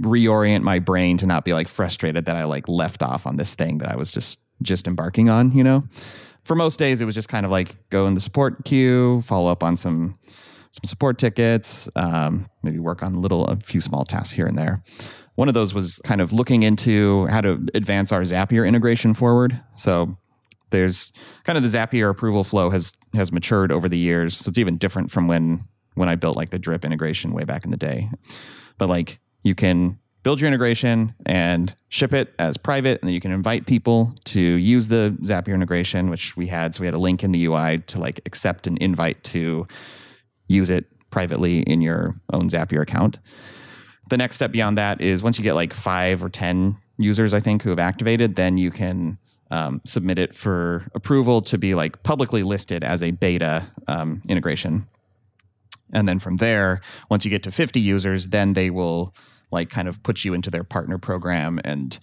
[0.00, 3.54] reorient my brain to not be like frustrated that I like left off on this
[3.54, 5.84] thing that I was just just embarking on, you know.
[6.44, 9.50] For most days it was just kind of like go in the support queue, follow
[9.50, 10.18] up on some
[10.72, 14.82] some support tickets, um, maybe work on little a few small tasks here and there.
[15.34, 19.60] One of those was kind of looking into how to advance our Zapier integration forward.
[19.74, 20.16] So
[20.70, 21.12] there's
[21.44, 24.36] kind of the Zapier approval flow has has matured over the years.
[24.36, 27.64] So it's even different from when when I built like the drip integration way back
[27.64, 28.08] in the day.
[28.78, 33.20] But like you can build your integration and ship it as private, and then you
[33.20, 36.74] can invite people to use the Zapier integration, which we had.
[36.74, 39.66] So we had a link in the UI to like accept an invite to
[40.48, 43.18] use it privately in your own Zapier account.
[44.10, 47.40] The next step beyond that is once you get like five or 10 users, I
[47.40, 49.18] think, who have activated, then you can
[49.50, 54.86] um, submit it for approval to be like publicly listed as a beta um, integration.
[55.92, 59.14] And then from there, once you get to 50 users, then they will
[59.50, 61.98] like kind of put you into their partner program and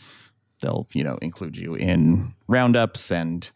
[0.61, 3.51] they'll you know include you in roundups and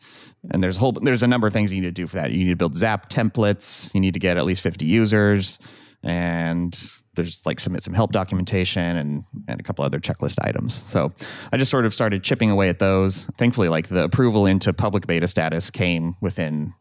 [0.52, 2.32] and there's a whole there's a number of things you need to do for that.
[2.32, 3.94] You need to build zap templates.
[3.94, 5.60] You need to get at least 50 users.
[6.04, 6.80] And
[7.14, 10.74] there's like submit some help documentation and and a couple other checklist items.
[10.74, 11.12] So
[11.52, 13.26] i just sort of started chipping away at those.
[13.38, 16.74] Thankfully like the approval into public beta status came within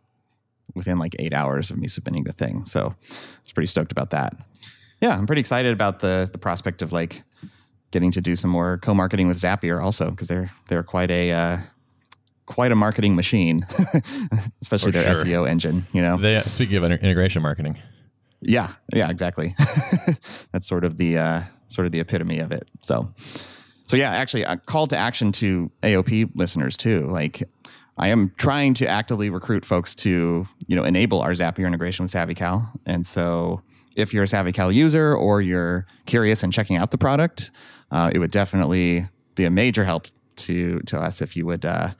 [0.74, 4.10] within like eight hours of me submitting the thing so i was pretty stoked about
[4.10, 4.34] that
[5.00, 7.22] yeah i'm pretty excited about the the prospect of like
[7.90, 11.58] getting to do some more co-marketing with Zapier also because they're they're quite a uh,
[12.46, 13.66] quite a marketing machine,
[14.62, 15.24] especially For their sure.
[15.24, 15.86] SEO engine.
[15.92, 17.78] You know, They, speaking of integration marketing,
[18.40, 19.54] yeah, yeah, exactly.
[20.52, 22.68] That's sort of the uh, sort of the epitome of it.
[22.80, 23.12] So,
[23.86, 27.06] so yeah, actually, a call to action to AOP listeners too.
[27.08, 27.42] Like,
[28.00, 32.12] I am trying to actively recruit folks to you know enable our Zapier integration with
[32.12, 33.62] SavvyCal, and so
[33.94, 37.50] if you're a SavvyCal user or you're curious and checking out the product,
[37.90, 41.64] uh, it would definitely be a major help to to us if you would.
[41.64, 41.90] Uh,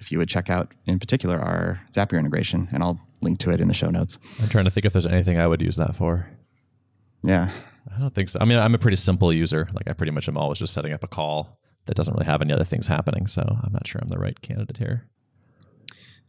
[0.00, 3.60] if you would check out, in particular, our Zapier integration, and I'll link to it
[3.62, 4.18] in the show notes.
[4.42, 6.28] I'm trying to think if there's anything I would use that for.
[7.22, 7.50] Yeah,
[7.90, 8.38] I don't think so.
[8.38, 9.66] I mean, I'm a pretty simple user.
[9.72, 12.42] Like, I pretty much am always just setting up a call that doesn't really have
[12.42, 13.26] any other things happening.
[13.26, 15.06] So I'm not sure I'm the right candidate here.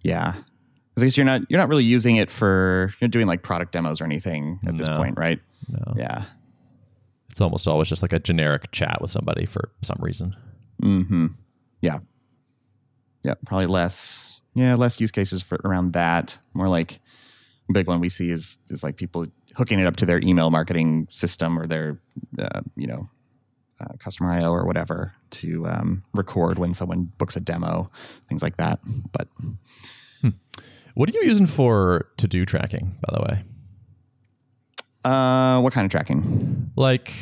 [0.06, 0.36] Yeah.
[0.98, 4.06] Guess you're not you're not really using it for you're doing like product demos or
[4.06, 5.42] anything at this point, right?
[5.68, 6.26] No, Yeah.
[7.30, 10.36] it's almost always just like a generic chat with somebody for some reason.
[10.82, 11.28] Mm-hmm.
[11.82, 12.00] Yeah.
[13.24, 13.34] Yeah.
[13.46, 14.42] Probably less.
[14.54, 16.38] Yeah, less use cases for around that.
[16.54, 17.02] More like
[17.70, 20.50] a big one we see is is like people hooking it up to their email
[20.50, 22.00] marketing system or their
[22.40, 23.10] uh, you know
[23.82, 27.88] uh, Customer.io or whatever to um, record when someone books a demo,
[28.30, 28.80] things like that.
[29.12, 29.28] But
[30.94, 33.44] What are you using for to do tracking, by the way?
[35.04, 36.72] uh, what kind of tracking?
[36.76, 37.14] Like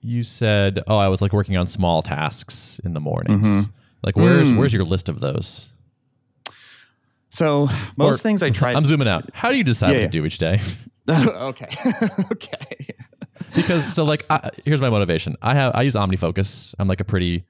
[0.00, 3.46] you said, oh, I was like working on small tasks in the mornings.
[3.46, 3.70] Mm-hmm.
[4.02, 4.58] Like, where's Mm.
[4.58, 5.68] where's your list of those?
[7.30, 8.72] So most Or- things I try.
[8.74, 9.28] I'm zooming out.
[9.34, 10.06] How do you decide Yeah, what yeah.
[10.06, 10.60] to do each day?
[11.10, 11.68] okay.
[12.32, 12.94] okay.
[13.54, 15.36] Because so like I, here's my motivation.
[15.42, 16.74] I have I use OmniFocus.
[16.78, 17.44] I'm like a pretty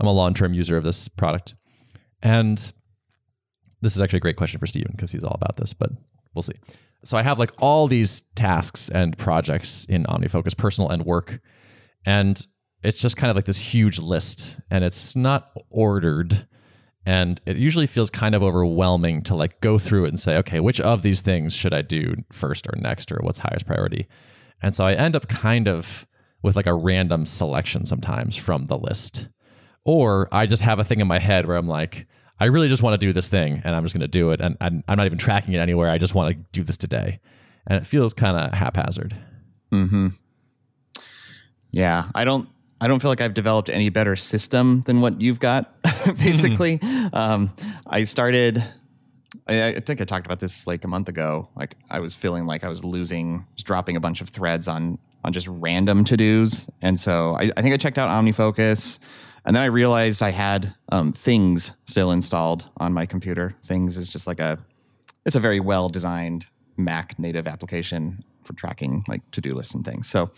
[0.00, 1.54] I'm a long term user of this product,
[2.22, 2.56] and
[3.80, 5.90] this is actually a great question for Steven because he's all about this, but
[6.34, 6.58] we'll see.
[7.04, 11.40] So I have like all these tasks and projects in OmniFocus, personal and work,
[12.06, 12.46] and
[12.82, 16.46] it's just kind of like this huge list, and it's not ordered.
[17.04, 20.60] And it usually feels kind of overwhelming to like go through it and say, okay,
[20.60, 24.06] which of these things should I do first or next, or what's highest priority?
[24.62, 26.06] And so I end up kind of
[26.42, 29.28] with like a random selection sometimes from the list.
[29.84, 32.06] Or I just have a thing in my head where I'm like,
[32.38, 34.40] I really just want to do this thing and I'm just going to do it.
[34.40, 35.90] And, I'm not even tracking it anywhere.
[35.90, 37.20] I just want to do this today.
[37.66, 39.16] And it feels kind of haphazard.
[39.72, 40.08] Mm-hmm.
[41.70, 42.48] Yeah, I don't.
[42.80, 45.72] I don't feel like I've developed any better system than what you've got.
[46.18, 46.80] basically,
[47.12, 47.52] um,
[47.86, 48.62] I started.
[49.46, 51.48] I, I think I talked about this like a month ago.
[51.56, 54.98] Like I was feeling like I was losing, just dropping a bunch of threads on
[55.24, 58.98] on just random to dos, and so I, I think I checked out OmniFocus,
[59.44, 63.54] and then I realized I had um, Things still installed on my computer.
[63.64, 64.58] Things is just like a
[65.24, 69.84] it's a very well designed Mac native application for tracking like to do lists and
[69.84, 70.08] things.
[70.08, 70.30] So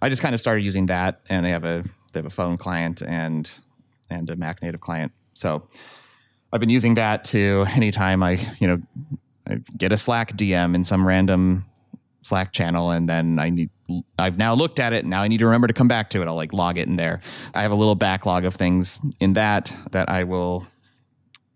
[0.00, 2.56] I just kind of started using that, and they have a they have a phone
[2.56, 3.50] client and
[4.10, 5.12] and a Mac native client.
[5.34, 5.68] So
[6.52, 8.82] I've been using that to anytime I you know
[9.48, 11.64] I get a Slack DM in some random
[12.22, 13.70] Slack channel, and then I need
[14.18, 15.00] I've now looked at it.
[15.00, 16.28] And now I need to remember to come back to it.
[16.28, 17.20] I'll like log it in there.
[17.54, 20.66] I have a little backlog of things in that that I will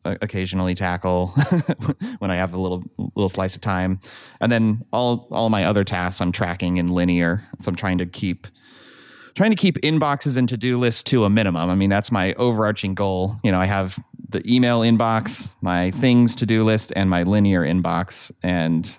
[0.04, 1.28] uh, occasionally tackle
[2.18, 2.82] when I have a little
[3.14, 4.00] little slice of time,
[4.40, 7.44] and then all all my other tasks I'm tracking in linear.
[7.60, 8.46] So I'm trying to keep
[9.34, 11.68] trying to keep inboxes and to-do lists to a minimum.
[11.68, 13.36] I mean, that's my overarching goal.
[13.44, 18.32] You know, I have the email inbox, my things to-do list, and my linear inbox.
[18.42, 18.98] And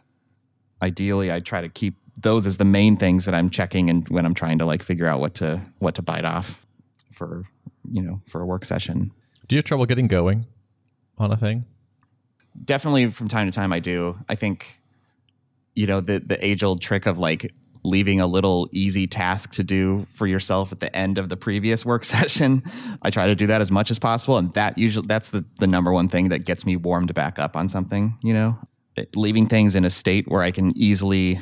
[0.82, 4.26] ideally, I try to keep those as the main things that I'm checking and when
[4.26, 6.66] I'm trying to like figure out what to what to bite off
[7.12, 7.44] for
[7.92, 9.12] you know for a work session.
[9.48, 10.48] Do you have trouble getting going
[11.18, 11.66] on a thing?
[12.64, 14.18] Definitely from time to time I do.
[14.28, 14.80] I think
[15.76, 17.54] you know the the age old trick of like
[17.88, 21.86] leaving a little easy task to do for yourself at the end of the previous
[21.86, 22.62] work session.
[23.02, 25.68] I try to do that as much as possible and that usually that's the the
[25.68, 28.60] number one thing that gets me warmed back up on something, you know.
[29.16, 31.42] Leaving things in a state where I can easily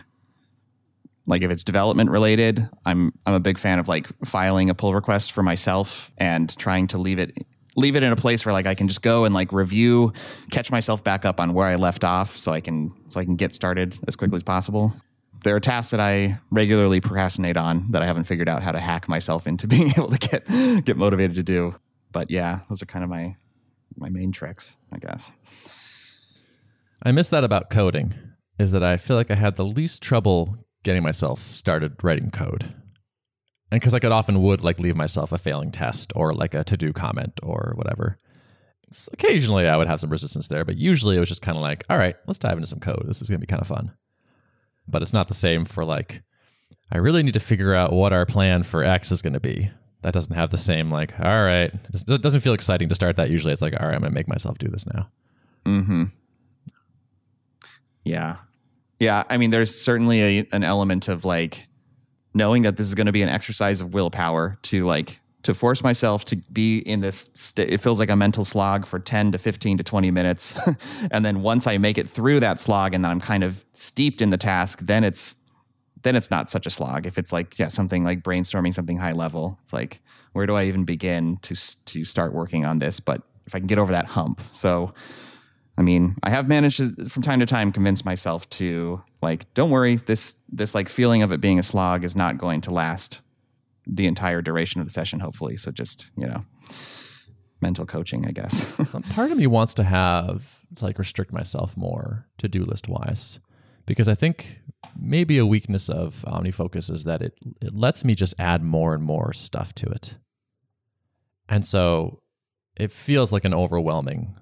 [1.27, 4.93] like if it's development related, I'm I'm a big fan of like filing a pull
[4.93, 7.38] request for myself and trying to leave it
[7.75, 10.13] leave it in a place where like I can just go and like review,
[10.51, 13.36] catch myself back up on where I left off so I can so I can
[13.36, 14.93] get started as quickly as possible.
[15.43, 18.80] There are tasks that I regularly procrastinate on that I haven't figured out how to
[18.80, 21.76] hack myself into being able to get get motivated to do.
[22.12, 23.36] But yeah, those are kind of my
[23.98, 25.32] my main tricks, I guess.
[27.04, 28.15] I miss that about coding
[28.58, 32.74] is that I feel like I had the least trouble getting myself started writing code.
[33.71, 36.63] And because I could often would like leave myself a failing test or like a
[36.63, 38.17] to do comment or whatever.
[38.91, 41.62] So occasionally I would have some resistance there, but usually it was just kind of
[41.63, 43.04] like, all right, let's dive into some code.
[43.08, 43.91] This is going to be kind of fun.
[44.88, 46.21] But it's not the same for like,
[46.91, 49.71] I really need to figure out what our plan for X is going to be.
[50.02, 53.32] That doesn't have the same like, all right, it doesn't feel exciting to start that.
[53.32, 55.10] Usually it's like, all right, I'm going to make myself do this now.
[55.65, 56.04] Mm-hmm.
[58.04, 58.38] Yeah.
[59.00, 61.67] Yeah, I mean, there's certainly a, an element of like
[62.34, 65.84] knowing that this is going to be an exercise of willpower to like to force
[65.84, 69.38] myself to be in this st- it feels like a mental slog for 10 to
[69.38, 70.55] 15 to 20 minutes.
[71.12, 74.21] And then once i make it through that slog and then i'm kind of steeped
[74.21, 75.38] in the task then it's
[76.01, 77.08] then it's not such a slog.
[77.08, 80.01] If it's like yeah something like brainstorming something high level it's like
[80.34, 81.55] where do i even begin to
[81.86, 82.99] to start working on this?
[82.99, 84.41] But if i can get over that hump.
[84.51, 84.93] So
[85.77, 89.69] I mean, I have managed to, from time to time convince myself to like, don't
[89.69, 93.21] worry, this this like feeling of it being a slog is not going to last
[93.88, 95.19] the entire duration of the session.
[95.19, 96.45] Hopefully, so just you know,
[97.62, 98.65] mental coaching, I guess.
[99.12, 103.39] Part of me wants to have like restrict myself more to do list wise,
[103.86, 104.62] because I think
[105.00, 109.04] maybe a weakness of OmniFocus is that it it lets me just add more and
[109.04, 110.15] more stuff to it,
[111.50, 112.21] and so
[112.76, 114.36] it feels like an overwhelming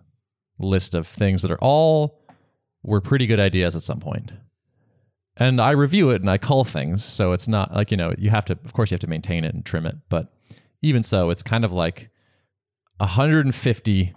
[0.60, 2.20] list of things that are all
[2.84, 4.32] were pretty good ideas at some point.
[5.38, 7.04] And I review it and I cull things.
[7.04, 9.44] So it's not like, you know, you have to, of course, you have to maintain
[9.44, 9.96] it and trim it.
[10.10, 10.32] But
[10.82, 12.10] even so, it's kind of like
[12.98, 14.14] 150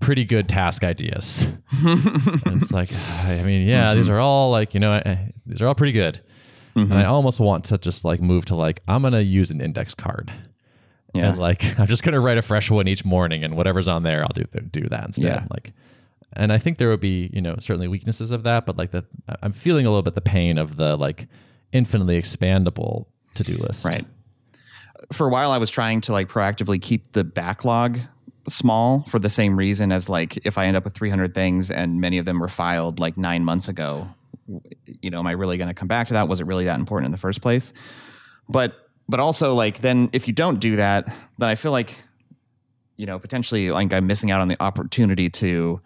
[0.00, 1.46] pretty good task ideas.
[1.70, 2.90] and it's like,
[3.24, 3.98] I mean, yeah, mm-hmm.
[3.98, 6.20] these are all like, you know, eh, these are all pretty good.
[6.76, 6.92] Mm-hmm.
[6.92, 9.60] And I almost want to just like move to like, I'm going to use an
[9.60, 10.32] index card.
[11.14, 11.30] Yeah.
[11.30, 14.22] And like I'm just gonna write a fresh one each morning, and whatever's on there,
[14.22, 15.24] I'll do do that instead.
[15.24, 15.46] Yeah.
[15.50, 15.72] Like,
[16.36, 19.04] and I think there would be you know certainly weaknesses of that, but like the
[19.42, 21.28] I'm feeling a little bit the pain of the like
[21.72, 23.84] infinitely expandable to do list.
[23.84, 24.06] Right.
[25.12, 28.00] For a while, I was trying to like proactively keep the backlog
[28.48, 32.00] small for the same reason as like if I end up with 300 things and
[32.00, 34.08] many of them were filed like nine months ago,
[35.00, 36.28] you know, am I really going to come back to that?
[36.28, 37.72] Was it really that important in the first place?
[38.48, 38.74] But
[39.08, 41.06] but also like then if you don't do that,
[41.38, 41.96] then I feel like
[42.96, 45.80] you know potentially like I'm missing out on the opportunity to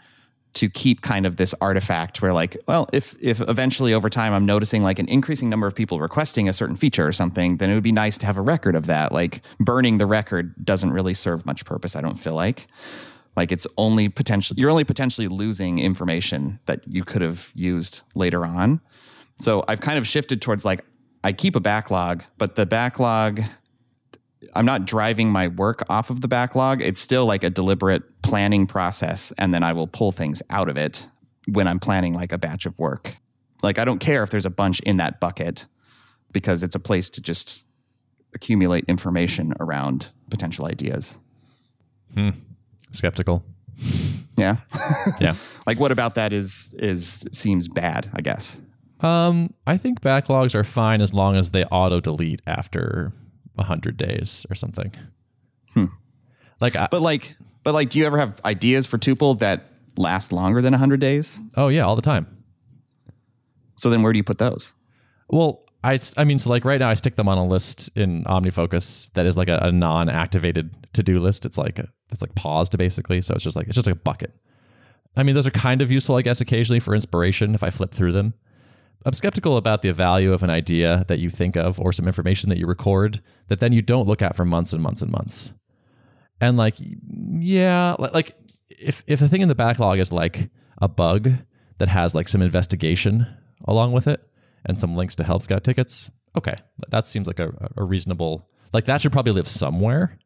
[0.54, 4.46] to keep kind of this artifact where like well if if eventually over time i'm
[4.46, 7.74] noticing like an increasing number of people requesting a certain feature or something then it
[7.74, 9.12] would be nice to have a record of that.
[9.12, 12.66] Like burning the record doesn't really serve much purpose i don't feel like.
[13.36, 18.44] Like it's only potentially you're only potentially losing information that you could have used later
[18.44, 18.80] on.
[19.40, 20.84] So i've kind of shifted towards like
[21.24, 23.42] I keep a backlog, but the backlog
[24.54, 26.82] I'm not driving my work off of the backlog.
[26.82, 30.76] It's still like a deliberate planning process and then I will pull things out of
[30.76, 31.06] it
[31.46, 33.16] when I'm planning like a batch of work.
[33.62, 35.66] Like I don't care if there's a bunch in that bucket
[36.32, 37.64] because it's a place to just
[38.34, 41.18] accumulate information around potential ideas.
[42.14, 42.30] Hmm.
[42.92, 43.44] Skeptical.
[44.36, 44.56] Yeah.
[45.20, 45.34] yeah.
[45.66, 48.60] like what about that is is seems bad, I guess.
[49.00, 53.12] Um, I think backlogs are fine as long as they auto delete after
[53.64, 54.92] hundred days or something.
[55.74, 55.86] Hmm.
[56.60, 60.32] Like, I, but like, but like, do you ever have ideas for tuple that last
[60.32, 61.40] longer than hundred days?
[61.56, 62.26] Oh yeah, all the time.
[63.76, 64.72] So then, where do you put those?
[65.28, 68.24] Well, I, I mean, so like right now, I stick them on a list in
[68.24, 71.46] OmniFocus that is like a, a non-activated to-do list.
[71.46, 73.20] It's like a, it's like paused basically.
[73.20, 74.32] So it's just like it's just like a bucket.
[75.16, 77.92] I mean, those are kind of useful, I guess, occasionally for inspiration if I flip
[77.92, 78.34] through them
[79.04, 82.48] I'm skeptical about the value of an idea that you think of or some information
[82.50, 85.52] that you record that then you don't look at for months and months and months.
[86.40, 88.34] And like, yeah, like
[88.68, 91.30] if if a thing in the backlog is like a bug
[91.78, 93.26] that has like some investigation
[93.66, 94.20] along with it
[94.64, 96.56] and some links to help scout tickets, okay,
[96.90, 100.18] that seems like a, a reasonable like that should probably live somewhere.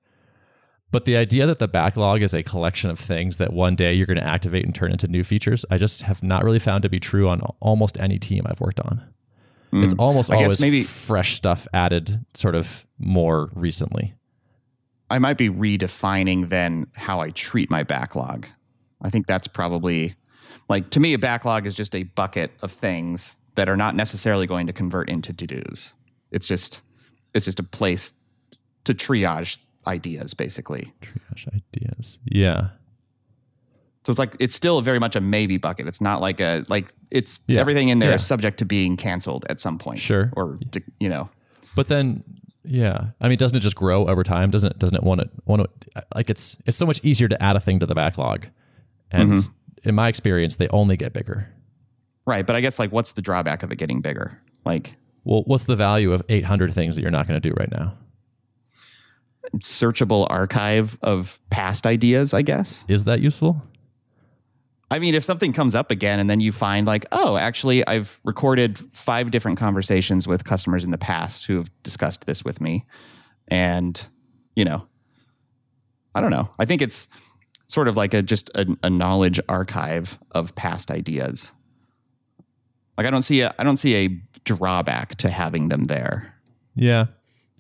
[0.93, 4.07] But the idea that the backlog is a collection of things that one day you're
[4.07, 6.91] going to activate and turn into new features, I just have not really found to
[6.91, 9.03] be true on almost any team I've worked on.
[9.73, 9.85] Mm.
[9.85, 14.15] It's almost I always maybe fresh stuff added sort of more recently.
[15.09, 18.47] I might be redefining then how I treat my backlog.
[19.01, 20.15] I think that's probably
[20.69, 24.47] like to me a backlog is just a bucket of things that are not necessarily
[24.47, 25.95] going to convert into to-dos.
[26.31, 26.83] It's just
[27.35, 28.13] it's just a place
[28.85, 29.57] to triage
[29.87, 30.93] ideas, basically.
[31.03, 32.19] Triage ideas.
[32.25, 32.69] Yeah.
[34.05, 35.87] So it's like it's still very much a maybe bucket.
[35.87, 37.61] It's not like a like it's yeah.
[37.61, 38.17] everything in there yeah.
[38.17, 40.01] is subject to being canceled at some point.
[40.01, 40.33] Sure.
[40.37, 40.59] Or
[40.99, 41.31] you know.
[41.77, 42.25] But then
[42.65, 43.07] yeah.
[43.21, 44.51] I mean doesn't it just grow over time?
[44.51, 47.41] Doesn't it doesn't it want to want to like it's it's so much easier to
[47.41, 48.47] add a thing to the backlog.
[49.13, 49.89] And mm-hmm.
[49.89, 51.49] in my experience they only get bigger.
[52.27, 54.37] Right, but I guess like what's the drawback of it getting bigger?
[54.65, 57.71] Like well, what's the value of 800 things that you're not going to do right
[57.71, 57.95] now?
[59.57, 62.85] Searchable archive of past ideas, I guess.
[62.89, 63.63] Is that useful?
[64.91, 68.21] I mean, if something comes up again and then you find like, oh, actually, I've
[68.25, 72.85] recorded five different conversations with customers in the past who have discussed this with me.
[73.49, 74.07] And,
[74.55, 74.87] you know,
[76.15, 76.51] I don't know.
[76.59, 77.09] I think it's
[77.69, 81.51] sort of like a just a, a knowledge archive of past ideas.
[82.99, 84.09] Like I don't see a I don't see a
[84.45, 86.35] drawback to having them there.
[86.75, 87.07] Yeah.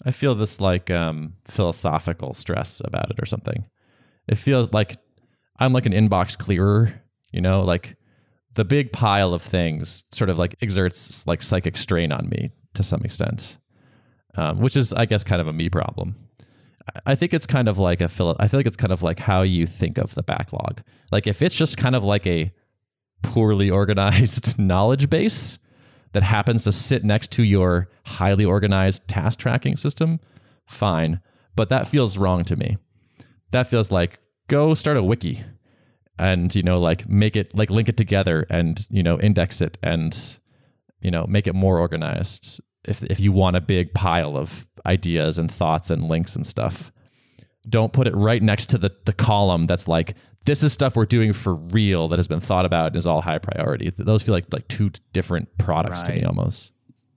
[0.04, 3.64] I feel this like um, philosophical stress about it or something.
[4.28, 4.98] It feels like
[5.58, 7.00] I'm like an inbox clearer,
[7.30, 7.96] you know, like
[8.54, 12.82] the big pile of things sort of like exerts like psychic strain on me to
[12.82, 13.58] some extent,
[14.36, 16.16] um, which is, I guess, kind of a me problem.
[17.06, 19.20] I think it's kind of like a philo- I feel like it's kind of like
[19.20, 20.82] how you think of the backlog.
[21.12, 22.52] Like if it's just kind of like a
[23.22, 25.58] poorly organized knowledge base,
[26.12, 30.20] that happens to sit next to your highly organized task tracking system,
[30.66, 31.20] fine.
[31.56, 32.78] But that feels wrong to me.
[33.50, 35.44] That feels like go start a wiki
[36.18, 39.78] and you know like make it like link it together and you know index it
[39.82, 40.38] and
[41.00, 45.38] you know make it more organized if if you want a big pile of ideas
[45.38, 46.92] and thoughts and links and stuff
[47.68, 51.06] don't put it right next to the the column that's like this is stuff we're
[51.06, 53.92] doing for real that has been thought about and is all high priority.
[53.96, 56.06] Those feel like like two different products right.
[56.06, 56.72] to me almost.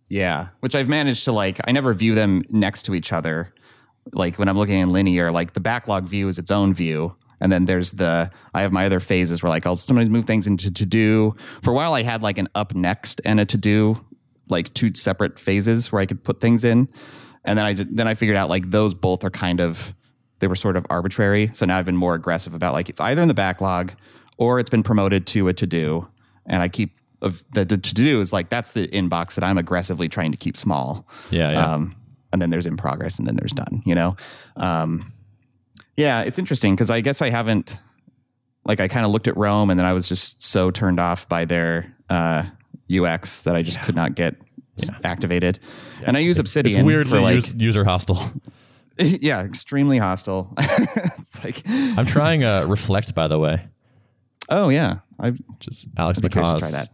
[0.07, 1.59] Yeah, which I've managed to like.
[1.65, 3.53] I never view them next to each other.
[4.13, 7.51] Like when I'm looking in linear, like the backlog view is its own view, and
[7.51, 10.71] then there's the I have my other phases where like I'll sometimes move things into
[10.71, 11.35] to do.
[11.63, 14.05] For a while, I had like an up next and a to do,
[14.47, 16.87] like two separate phases where I could put things in,
[17.43, 19.95] and then I then I figured out like those both are kind of
[20.39, 21.51] they were sort of arbitrary.
[21.53, 23.93] So now I've been more aggressive about like it's either in the backlog
[24.37, 26.07] or it's been promoted to a to do,
[26.45, 29.57] and I keep of the, the to do is like that's the inbox that I'm
[29.57, 31.07] aggressively trying to keep small.
[31.31, 31.73] Yeah, yeah.
[31.73, 31.93] Um,
[32.33, 33.81] and then there's in progress, and then there's done.
[33.85, 34.17] You know,
[34.57, 35.13] um,
[35.97, 37.79] yeah, it's interesting because I guess I haven't
[38.65, 41.29] like I kind of looked at Roam and then I was just so turned off
[41.29, 42.45] by their uh,
[42.91, 43.83] UX that I just yeah.
[43.85, 44.35] could not get
[44.77, 44.89] yeah.
[45.03, 45.59] activated.
[46.03, 46.79] And I use Obsidian.
[46.79, 48.31] It's weirdly for like, user hostile.
[49.21, 50.53] yeah, extremely hostile.
[50.57, 53.67] it's like I'm trying uh, Reflect, by the way.
[54.49, 56.59] Oh yeah, I just Alex MacCaw's.
[56.59, 56.89] Try that.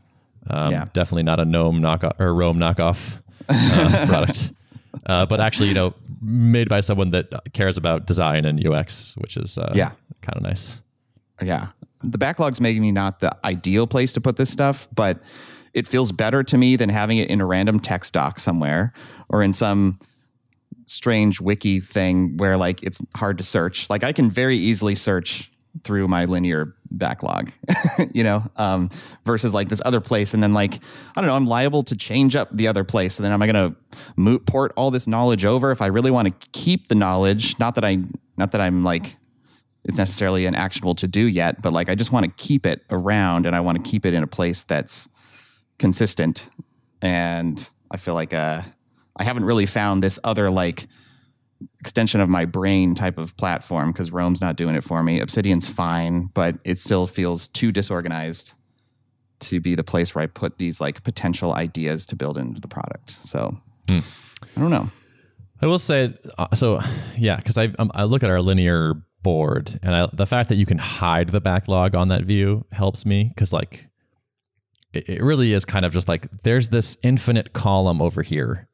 [0.49, 4.51] Um, yeah, definitely not a gnome knockoff or Roam knockoff uh, product,
[5.05, 9.37] uh, but actually, you know, made by someone that cares about design and UX, which
[9.37, 9.91] is uh, yeah,
[10.21, 10.81] kind of nice.
[11.41, 11.67] Yeah,
[12.03, 15.19] the backlog's making me not the ideal place to put this stuff, but
[15.73, 18.93] it feels better to me than having it in a random text doc somewhere
[19.29, 19.97] or in some
[20.91, 23.89] strange wiki thing where like it's hard to search.
[23.89, 25.49] Like I can very easily search
[25.85, 27.49] through my linear backlog,
[28.13, 28.89] you know, um,
[29.25, 30.33] versus like this other place.
[30.33, 30.75] And then like,
[31.15, 33.17] I don't know, I'm liable to change up the other place.
[33.17, 33.77] And then am I going to
[34.17, 37.57] moot port all this knowledge over if I really want to keep the knowledge?
[37.57, 37.99] Not that I,
[38.35, 39.15] not that I'm like,
[39.85, 42.83] it's necessarily an actionable to do yet, but like I just want to keep it
[42.89, 45.07] around and I want to keep it in a place that's
[45.79, 46.49] consistent.
[47.01, 48.63] And I feel like, uh,
[49.21, 50.87] I haven't really found this other like
[51.79, 55.19] extension of my brain type of platform because Roam's not doing it for me.
[55.19, 58.53] Obsidian's fine, but it still feels too disorganized
[59.41, 62.67] to be the place where I put these like potential ideas to build into the
[62.67, 63.11] product.
[63.11, 63.55] So
[63.87, 63.99] hmm.
[64.57, 64.89] I don't know.
[65.61, 66.81] I will say uh, so,
[67.15, 70.55] yeah, because I um, I look at our linear board and I, the fact that
[70.55, 73.85] you can hide the backlog on that view helps me because like
[74.93, 78.67] it, it really is kind of just like there's this infinite column over here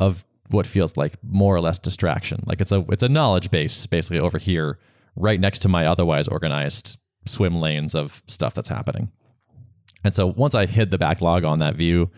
[0.00, 2.42] of what feels like more or less distraction.
[2.46, 4.78] Like it's a it's a knowledge base basically over here,
[5.14, 9.12] right next to my otherwise organized swim lanes of stuff that's happening.
[10.02, 12.10] And so once I hid the backlog on that view,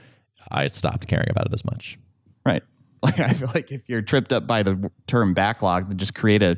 [0.51, 1.99] I stopped caring about it as much.
[2.47, 2.63] Right.
[3.05, 6.41] Like I feel like if you're tripped up by the term backlog, then just create
[6.41, 6.57] a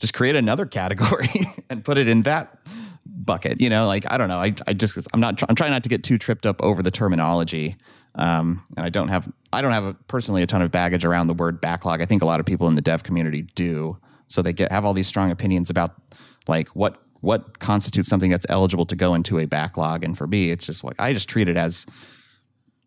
[0.00, 1.28] just create another category
[1.70, 2.58] and put it in that
[3.06, 3.60] bucket.
[3.60, 4.40] You know, like I don't know.
[4.40, 6.90] I I just I'm not I'm trying not to get too tripped up over the
[6.90, 7.76] terminology.
[8.16, 11.26] Um, and I don't have I don't have a, personally a ton of baggage around
[11.26, 12.00] the word backlog.
[12.00, 13.98] I think a lot of people in the dev community do.
[14.28, 16.00] So they get have all these strong opinions about
[16.46, 20.04] like what what constitutes something that's eligible to go into a backlog.
[20.04, 21.84] And for me, it's just like I just treat it as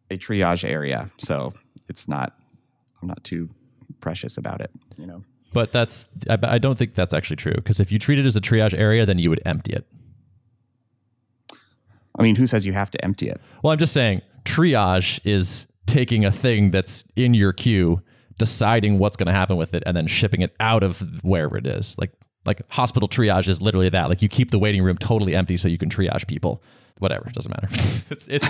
[0.09, 1.11] a triage area.
[1.17, 1.53] So
[1.89, 2.37] it's not
[3.01, 3.49] I'm not too
[3.99, 5.23] precious about it, you know.
[5.51, 8.37] But that's I, I don't think that's actually true because if you treat it as
[8.37, 9.85] a triage area, then you would empty it.
[12.17, 13.41] I mean, who says you have to empty it?
[13.63, 18.01] Well, I'm just saying triage is taking a thing that's in your queue,
[18.37, 21.67] deciding what's going to happen with it, and then shipping it out of wherever it
[21.67, 21.95] is.
[21.97, 22.11] Like
[22.45, 24.09] like hospital triage is literally that.
[24.09, 26.61] Like you keep the waiting room totally empty so you can triage people.
[26.99, 27.67] Whatever, it doesn't matter.
[28.09, 28.47] it's, it's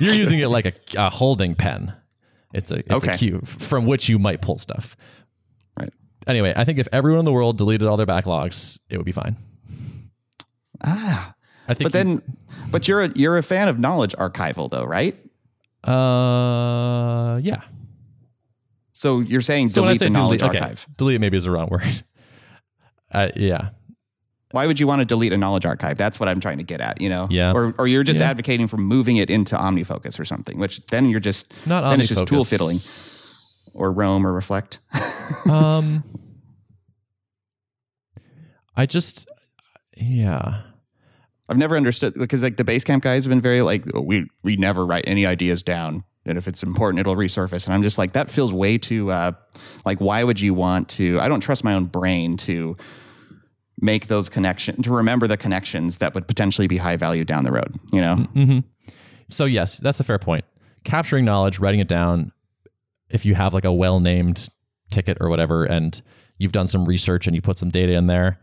[0.00, 1.92] you're using it like a, a holding pen.
[2.54, 3.12] It's a it's Okay.
[3.14, 4.96] a queue from which you might pull stuff.
[5.78, 5.90] Right.
[6.26, 9.12] Anyway, I think if everyone in the world deleted all their backlogs, it would be
[9.12, 9.36] fine.
[10.84, 11.34] Ah.
[11.68, 11.84] I think.
[11.86, 12.22] But then
[12.70, 15.16] but you're a you're a fan of knowledge archival though, right?
[15.84, 17.62] Uh, yeah.
[18.92, 20.86] So you're saying So delete the knowledge delete, okay, archive.
[20.96, 21.82] delete maybe is the wrong word.
[23.14, 23.68] Uh, yeah,
[24.52, 25.98] Why would you want to delete a knowledge archive?
[25.98, 27.28] That's what I'm trying to get at, you know?
[27.30, 27.52] Yeah.
[27.52, 28.30] Or or you're just Yeah.
[28.30, 32.08] advocating for moving it into OmniFocus or something, which then you're just not then it's
[32.08, 32.78] just tool fiddling.
[33.74, 34.80] Or Roam or Reflect.
[35.50, 36.04] um,
[38.74, 39.28] I just,
[39.94, 40.62] yeah,
[41.52, 44.56] I've never understood because like the Basecamp guys have been very like "Oh, we we
[44.56, 47.66] never write any ideas down, and if it's important, it'll resurface.
[47.66, 49.32] And I'm just like that feels way too uh,
[49.84, 51.20] like why would you want to?
[51.20, 52.74] I don't trust my own brain to
[53.78, 57.52] make those connections to remember the connections that would potentially be high value down the
[57.52, 57.74] road.
[57.92, 58.58] You know, Mm-hmm.
[59.30, 60.44] So yes, that's a fair point.
[60.84, 62.32] Capturing knowledge, writing it down.
[63.10, 64.48] If you have like a well-named
[64.90, 66.00] ticket or whatever, and
[66.38, 68.38] you've done some research and you put some data in there,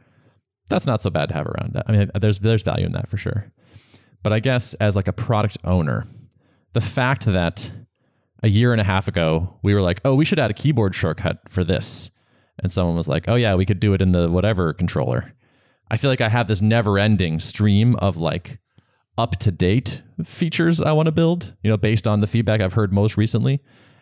[0.69, 1.73] that's not so bad to have around.
[1.73, 3.51] That I mean, there's there's value in that for sure.
[4.23, 6.05] But I guess as like a product owner,
[6.73, 7.69] the fact that
[8.43, 10.95] a year and a half ago we were like, oh, we should add a keyboard
[10.95, 12.11] shortcut for this,
[12.61, 15.33] and someone was like, oh yeah, we could do it in the whatever controller.
[15.91, 18.59] I feel like I have this never-ending stream of like
[19.17, 22.73] up to date features I want to build, you know, based on the feedback I've
[22.73, 23.61] heard most recently.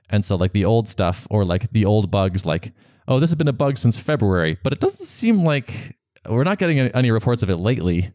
[0.10, 2.72] And so, like the old stuff or like the old bugs, like,
[3.08, 5.97] oh, this has been a bug since February, but it doesn't seem like
[6.30, 8.12] we're not getting any, reports of it lately.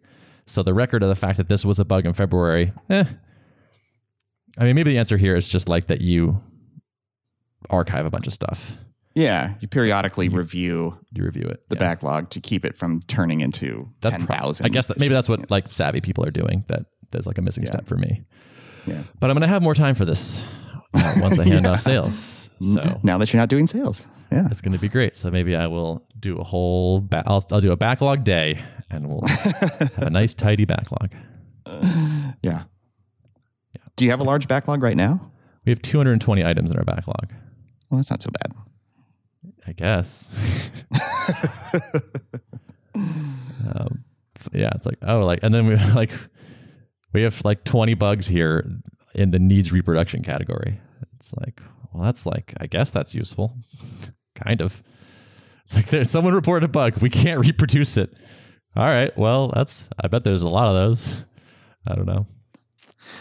[0.47, 3.05] So, the record of the fact that this was a bug in February, eh.
[4.59, 6.43] I mean, maybe the answer here is just like that you
[7.71, 8.77] archive a bunch of stuff,
[9.15, 11.63] yeah, you periodically review you review it.
[11.69, 11.81] the Yeah.
[11.81, 15.29] backlog to keep it from turning into That's ten pro- I guess that maybe that's
[15.29, 16.65] what like savvy people are doing.
[16.69, 18.23] That there's like a missing step for me.
[18.87, 19.03] Yeah.
[19.21, 20.43] But I'm going to have more time for this
[20.95, 22.15] uh, once I hand off sales.
[22.61, 24.07] So now that you're not doing sales.
[24.33, 24.49] Yeah.
[24.51, 25.15] it's going to be great.
[25.17, 29.09] So maybe I will do a whole, ba- I'll, I'll do a backlog day and
[29.09, 31.13] we'll have a nice tidy backlog.
[31.67, 32.33] Yeah.
[32.43, 32.63] yeah.
[33.97, 35.31] Do you have a large backlog right now?
[35.65, 37.33] We have 220 items in our backlog,
[37.91, 38.53] Well, that's not so bad.
[39.67, 40.29] I guess.
[42.95, 44.05] um,
[44.53, 46.11] yeah, it's like, oh, like, and then we like,
[47.13, 48.69] we have like 20 bugs here
[49.15, 50.81] in the needs reproduction category.
[51.17, 51.61] It's like,
[51.93, 53.57] well, that's like, I guess that's useful.
[54.45, 54.83] Kind of.
[55.65, 56.99] It's like there's someone reported a bug.
[57.01, 58.13] We can't reproduce it.
[58.77, 59.17] All right.
[59.17, 61.25] Well, that's, I bet there's a lot of those.
[61.87, 62.27] I don't know.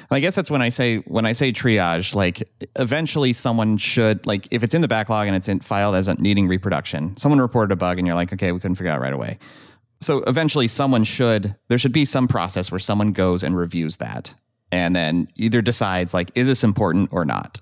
[0.10, 2.44] And I guess that's when I say when I say triage, like
[2.76, 6.48] eventually someone should like if it's in the backlog and it's in filed as needing
[6.48, 9.40] reproduction, someone reported a bug and you're like, okay, we couldn't figure out right away.
[10.00, 14.34] So eventually someone should there should be some process where someone goes and reviews that
[14.72, 17.60] and then either decides like, is this important or not?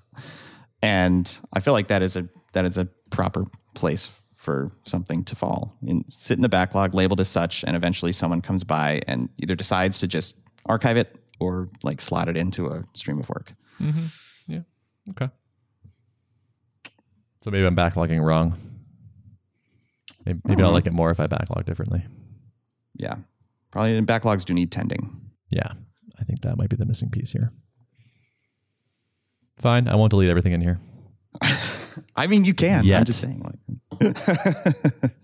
[0.82, 3.44] And I feel like that is a that is a proper
[3.74, 8.10] place for something to fall and sit in the backlog labeled as such and eventually
[8.12, 12.66] someone comes by and either decides to just archive it or like slot it into
[12.68, 14.06] a stream of work Mm-hmm.
[14.46, 14.60] Yeah.
[15.10, 15.28] Okay.
[17.42, 18.54] So maybe I'm backlogging wrong.
[20.26, 22.04] Maybe, maybe I'll like it more if I backlog differently.
[22.94, 23.16] yeah
[23.70, 25.72] probably and backlogs do need tending Yeah,
[26.18, 27.52] I think that might be the missing piece here.
[29.56, 30.78] Fine, I won't delete everything in here.
[32.16, 33.58] i mean you can i'm just saying like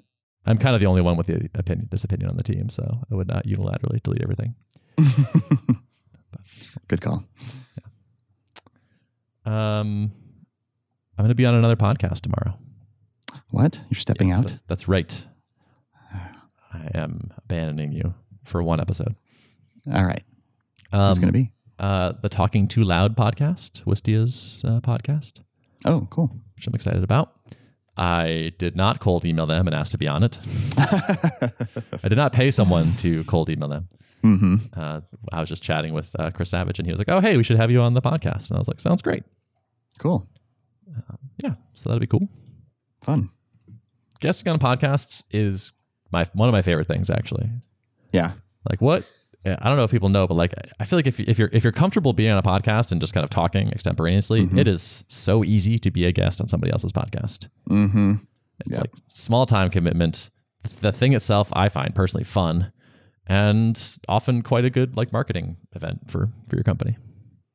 [0.48, 3.00] I'm kind of the only one with the opinion, this opinion on the team, so
[3.10, 4.54] I would not unilaterally delete everything.
[6.88, 7.24] Good call.
[9.44, 10.12] Um,
[11.18, 12.56] I'm going to be on another podcast tomorrow.
[13.50, 13.80] What?
[13.90, 14.46] You're stepping out?
[14.46, 15.24] That's, that's right.
[16.72, 18.14] I am abandoning you
[18.44, 19.16] for one episode.
[19.92, 20.22] All right.
[20.92, 21.52] Um, Who's going to be?
[21.78, 25.40] uh, the Talking Too Loud podcast, Wistia's uh, podcast,
[25.84, 26.34] Oh, cool.
[26.56, 27.32] which I'm excited about.
[27.98, 30.38] I did not cold email them and ask to be on it.
[30.78, 33.88] I did not pay someone to cold email them.
[34.22, 35.00] hmm Uh,
[35.32, 37.42] I was just chatting with uh, Chris Savage, and he was like, "Oh, hey, we
[37.42, 39.22] should have you on the podcast." And I was like, "Sounds great."
[39.98, 40.28] Cool.
[41.42, 42.28] Yeah, so that'd be cool.
[43.02, 43.30] Fun.
[44.20, 45.72] Guesting on podcasts is
[46.10, 47.48] my one of my favorite things, actually.
[48.12, 48.32] Yeah.
[48.70, 49.04] Like what?
[49.46, 51.62] I don't know if people know, but like I feel like if if you're if
[51.62, 55.44] you're comfortable being on a podcast and just kind of talking extemporaneously, it is so
[55.44, 57.48] easy to be a guest on somebody else's podcast.
[57.68, 58.14] hmm
[58.66, 58.80] It's Yep.
[58.80, 60.30] like small time commitment.
[60.80, 62.72] The thing itself, I find personally fun,
[63.26, 66.96] and often quite a good like marketing event for for your company.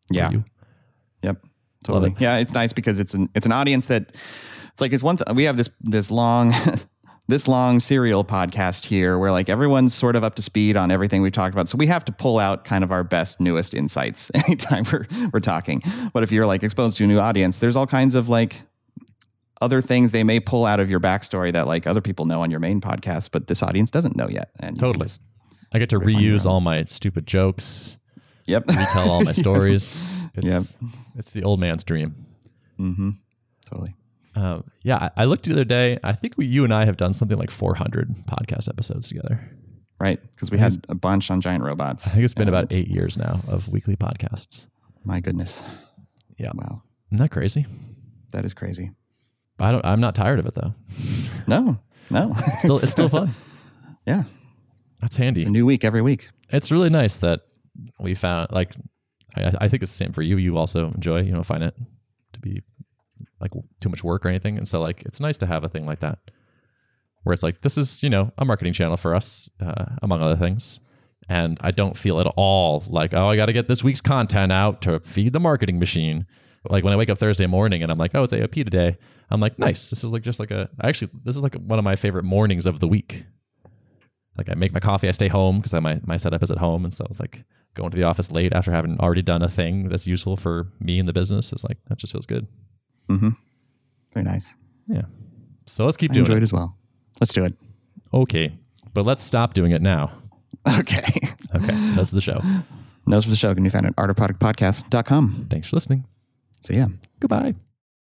[0.09, 0.31] Yeah.
[0.31, 0.43] you.
[1.23, 1.37] Yep.
[1.83, 2.11] Totally.
[2.11, 2.21] it.
[2.21, 4.11] Yeah, it's nice because it's an it's an audience that
[4.71, 6.53] it's like it's one th- we have this this long
[7.27, 11.21] this long serial podcast here where like everyone's sort of up to speed on everything
[11.21, 11.69] we've talked about.
[11.69, 15.39] So we have to pull out kind of our best newest insights anytime we're we're
[15.39, 15.81] talking.
[16.13, 18.61] But if you're like exposed to a new audience, there's all kinds of like
[19.61, 22.49] other things they may pull out of your backstory that like other people know on
[22.51, 24.49] your main podcast, but this audience doesn't know yet.
[24.59, 25.07] And Totally.
[25.71, 27.97] I get to reuse all my stupid jokes,
[28.45, 28.67] yep.
[28.67, 30.03] retell all my stories.
[30.33, 30.63] It's, Yep.
[31.15, 32.25] it's the old man's dream.
[32.79, 33.11] mm-hmm.
[33.69, 33.93] Totally.
[34.35, 35.99] Um, yeah, I, I looked the other day.
[36.03, 39.39] I think we, you and I have done something like 400 podcast episodes together.
[39.99, 40.19] Right.
[40.35, 42.07] Because we had a bunch on giant robots.
[42.07, 44.67] I think it's been about eight years now of weekly podcasts.
[45.03, 45.61] My goodness.
[46.37, 46.81] Yeah, Wow.
[47.11, 47.65] isn't that crazy?
[48.31, 48.91] That is crazy.
[49.59, 49.85] I don't.
[49.85, 50.73] I'm not tired of it though.
[51.47, 51.77] No,
[52.09, 52.33] no.
[52.59, 53.31] Still, it's still fun.
[54.07, 54.23] yeah.
[55.01, 55.41] That's handy.
[55.41, 56.29] It's a new week every week.
[56.49, 57.41] it's really nice that
[57.99, 58.71] we found like
[59.35, 60.37] I, I think it's the same for you.
[60.37, 61.75] You also enjoy, you know, find it
[62.33, 62.61] to be
[63.41, 65.85] like too much work or anything, and so like it's nice to have a thing
[65.85, 66.19] like that
[67.23, 70.35] where it's like this is you know a marketing channel for us uh, among other
[70.35, 70.79] things,
[71.29, 74.51] and I don't feel at all like oh I got to get this week's content
[74.51, 76.25] out to feed the marketing machine.
[76.69, 78.97] Like when I wake up Thursday morning and I'm like oh it's AOP today,
[79.29, 79.89] I'm like nice.
[79.89, 82.65] This is like just like a actually this is like one of my favorite mornings
[82.65, 83.25] of the week
[84.37, 86.83] like I make my coffee, I stay home because my my setup is at home,
[86.83, 89.89] and so it's like going to the office late after having already done a thing
[89.89, 92.47] that's useful for me and the business is like that just feels good.
[93.09, 93.29] Mm-hmm.
[94.13, 94.55] Very nice.
[94.87, 95.03] Yeah.
[95.67, 96.41] So let's keep I doing enjoyed it.
[96.41, 96.75] it as well.
[97.19, 97.53] Let's do it.
[98.13, 98.53] Okay,
[98.93, 100.11] but let's stop doing it now.
[100.79, 101.03] Okay.
[101.53, 102.39] Okay, that's the show.
[103.05, 105.47] Notes for the show can be found at artofproductpodcast.com.
[105.49, 106.05] Thanks for listening.
[106.61, 106.87] See ya.
[107.19, 107.55] Goodbye.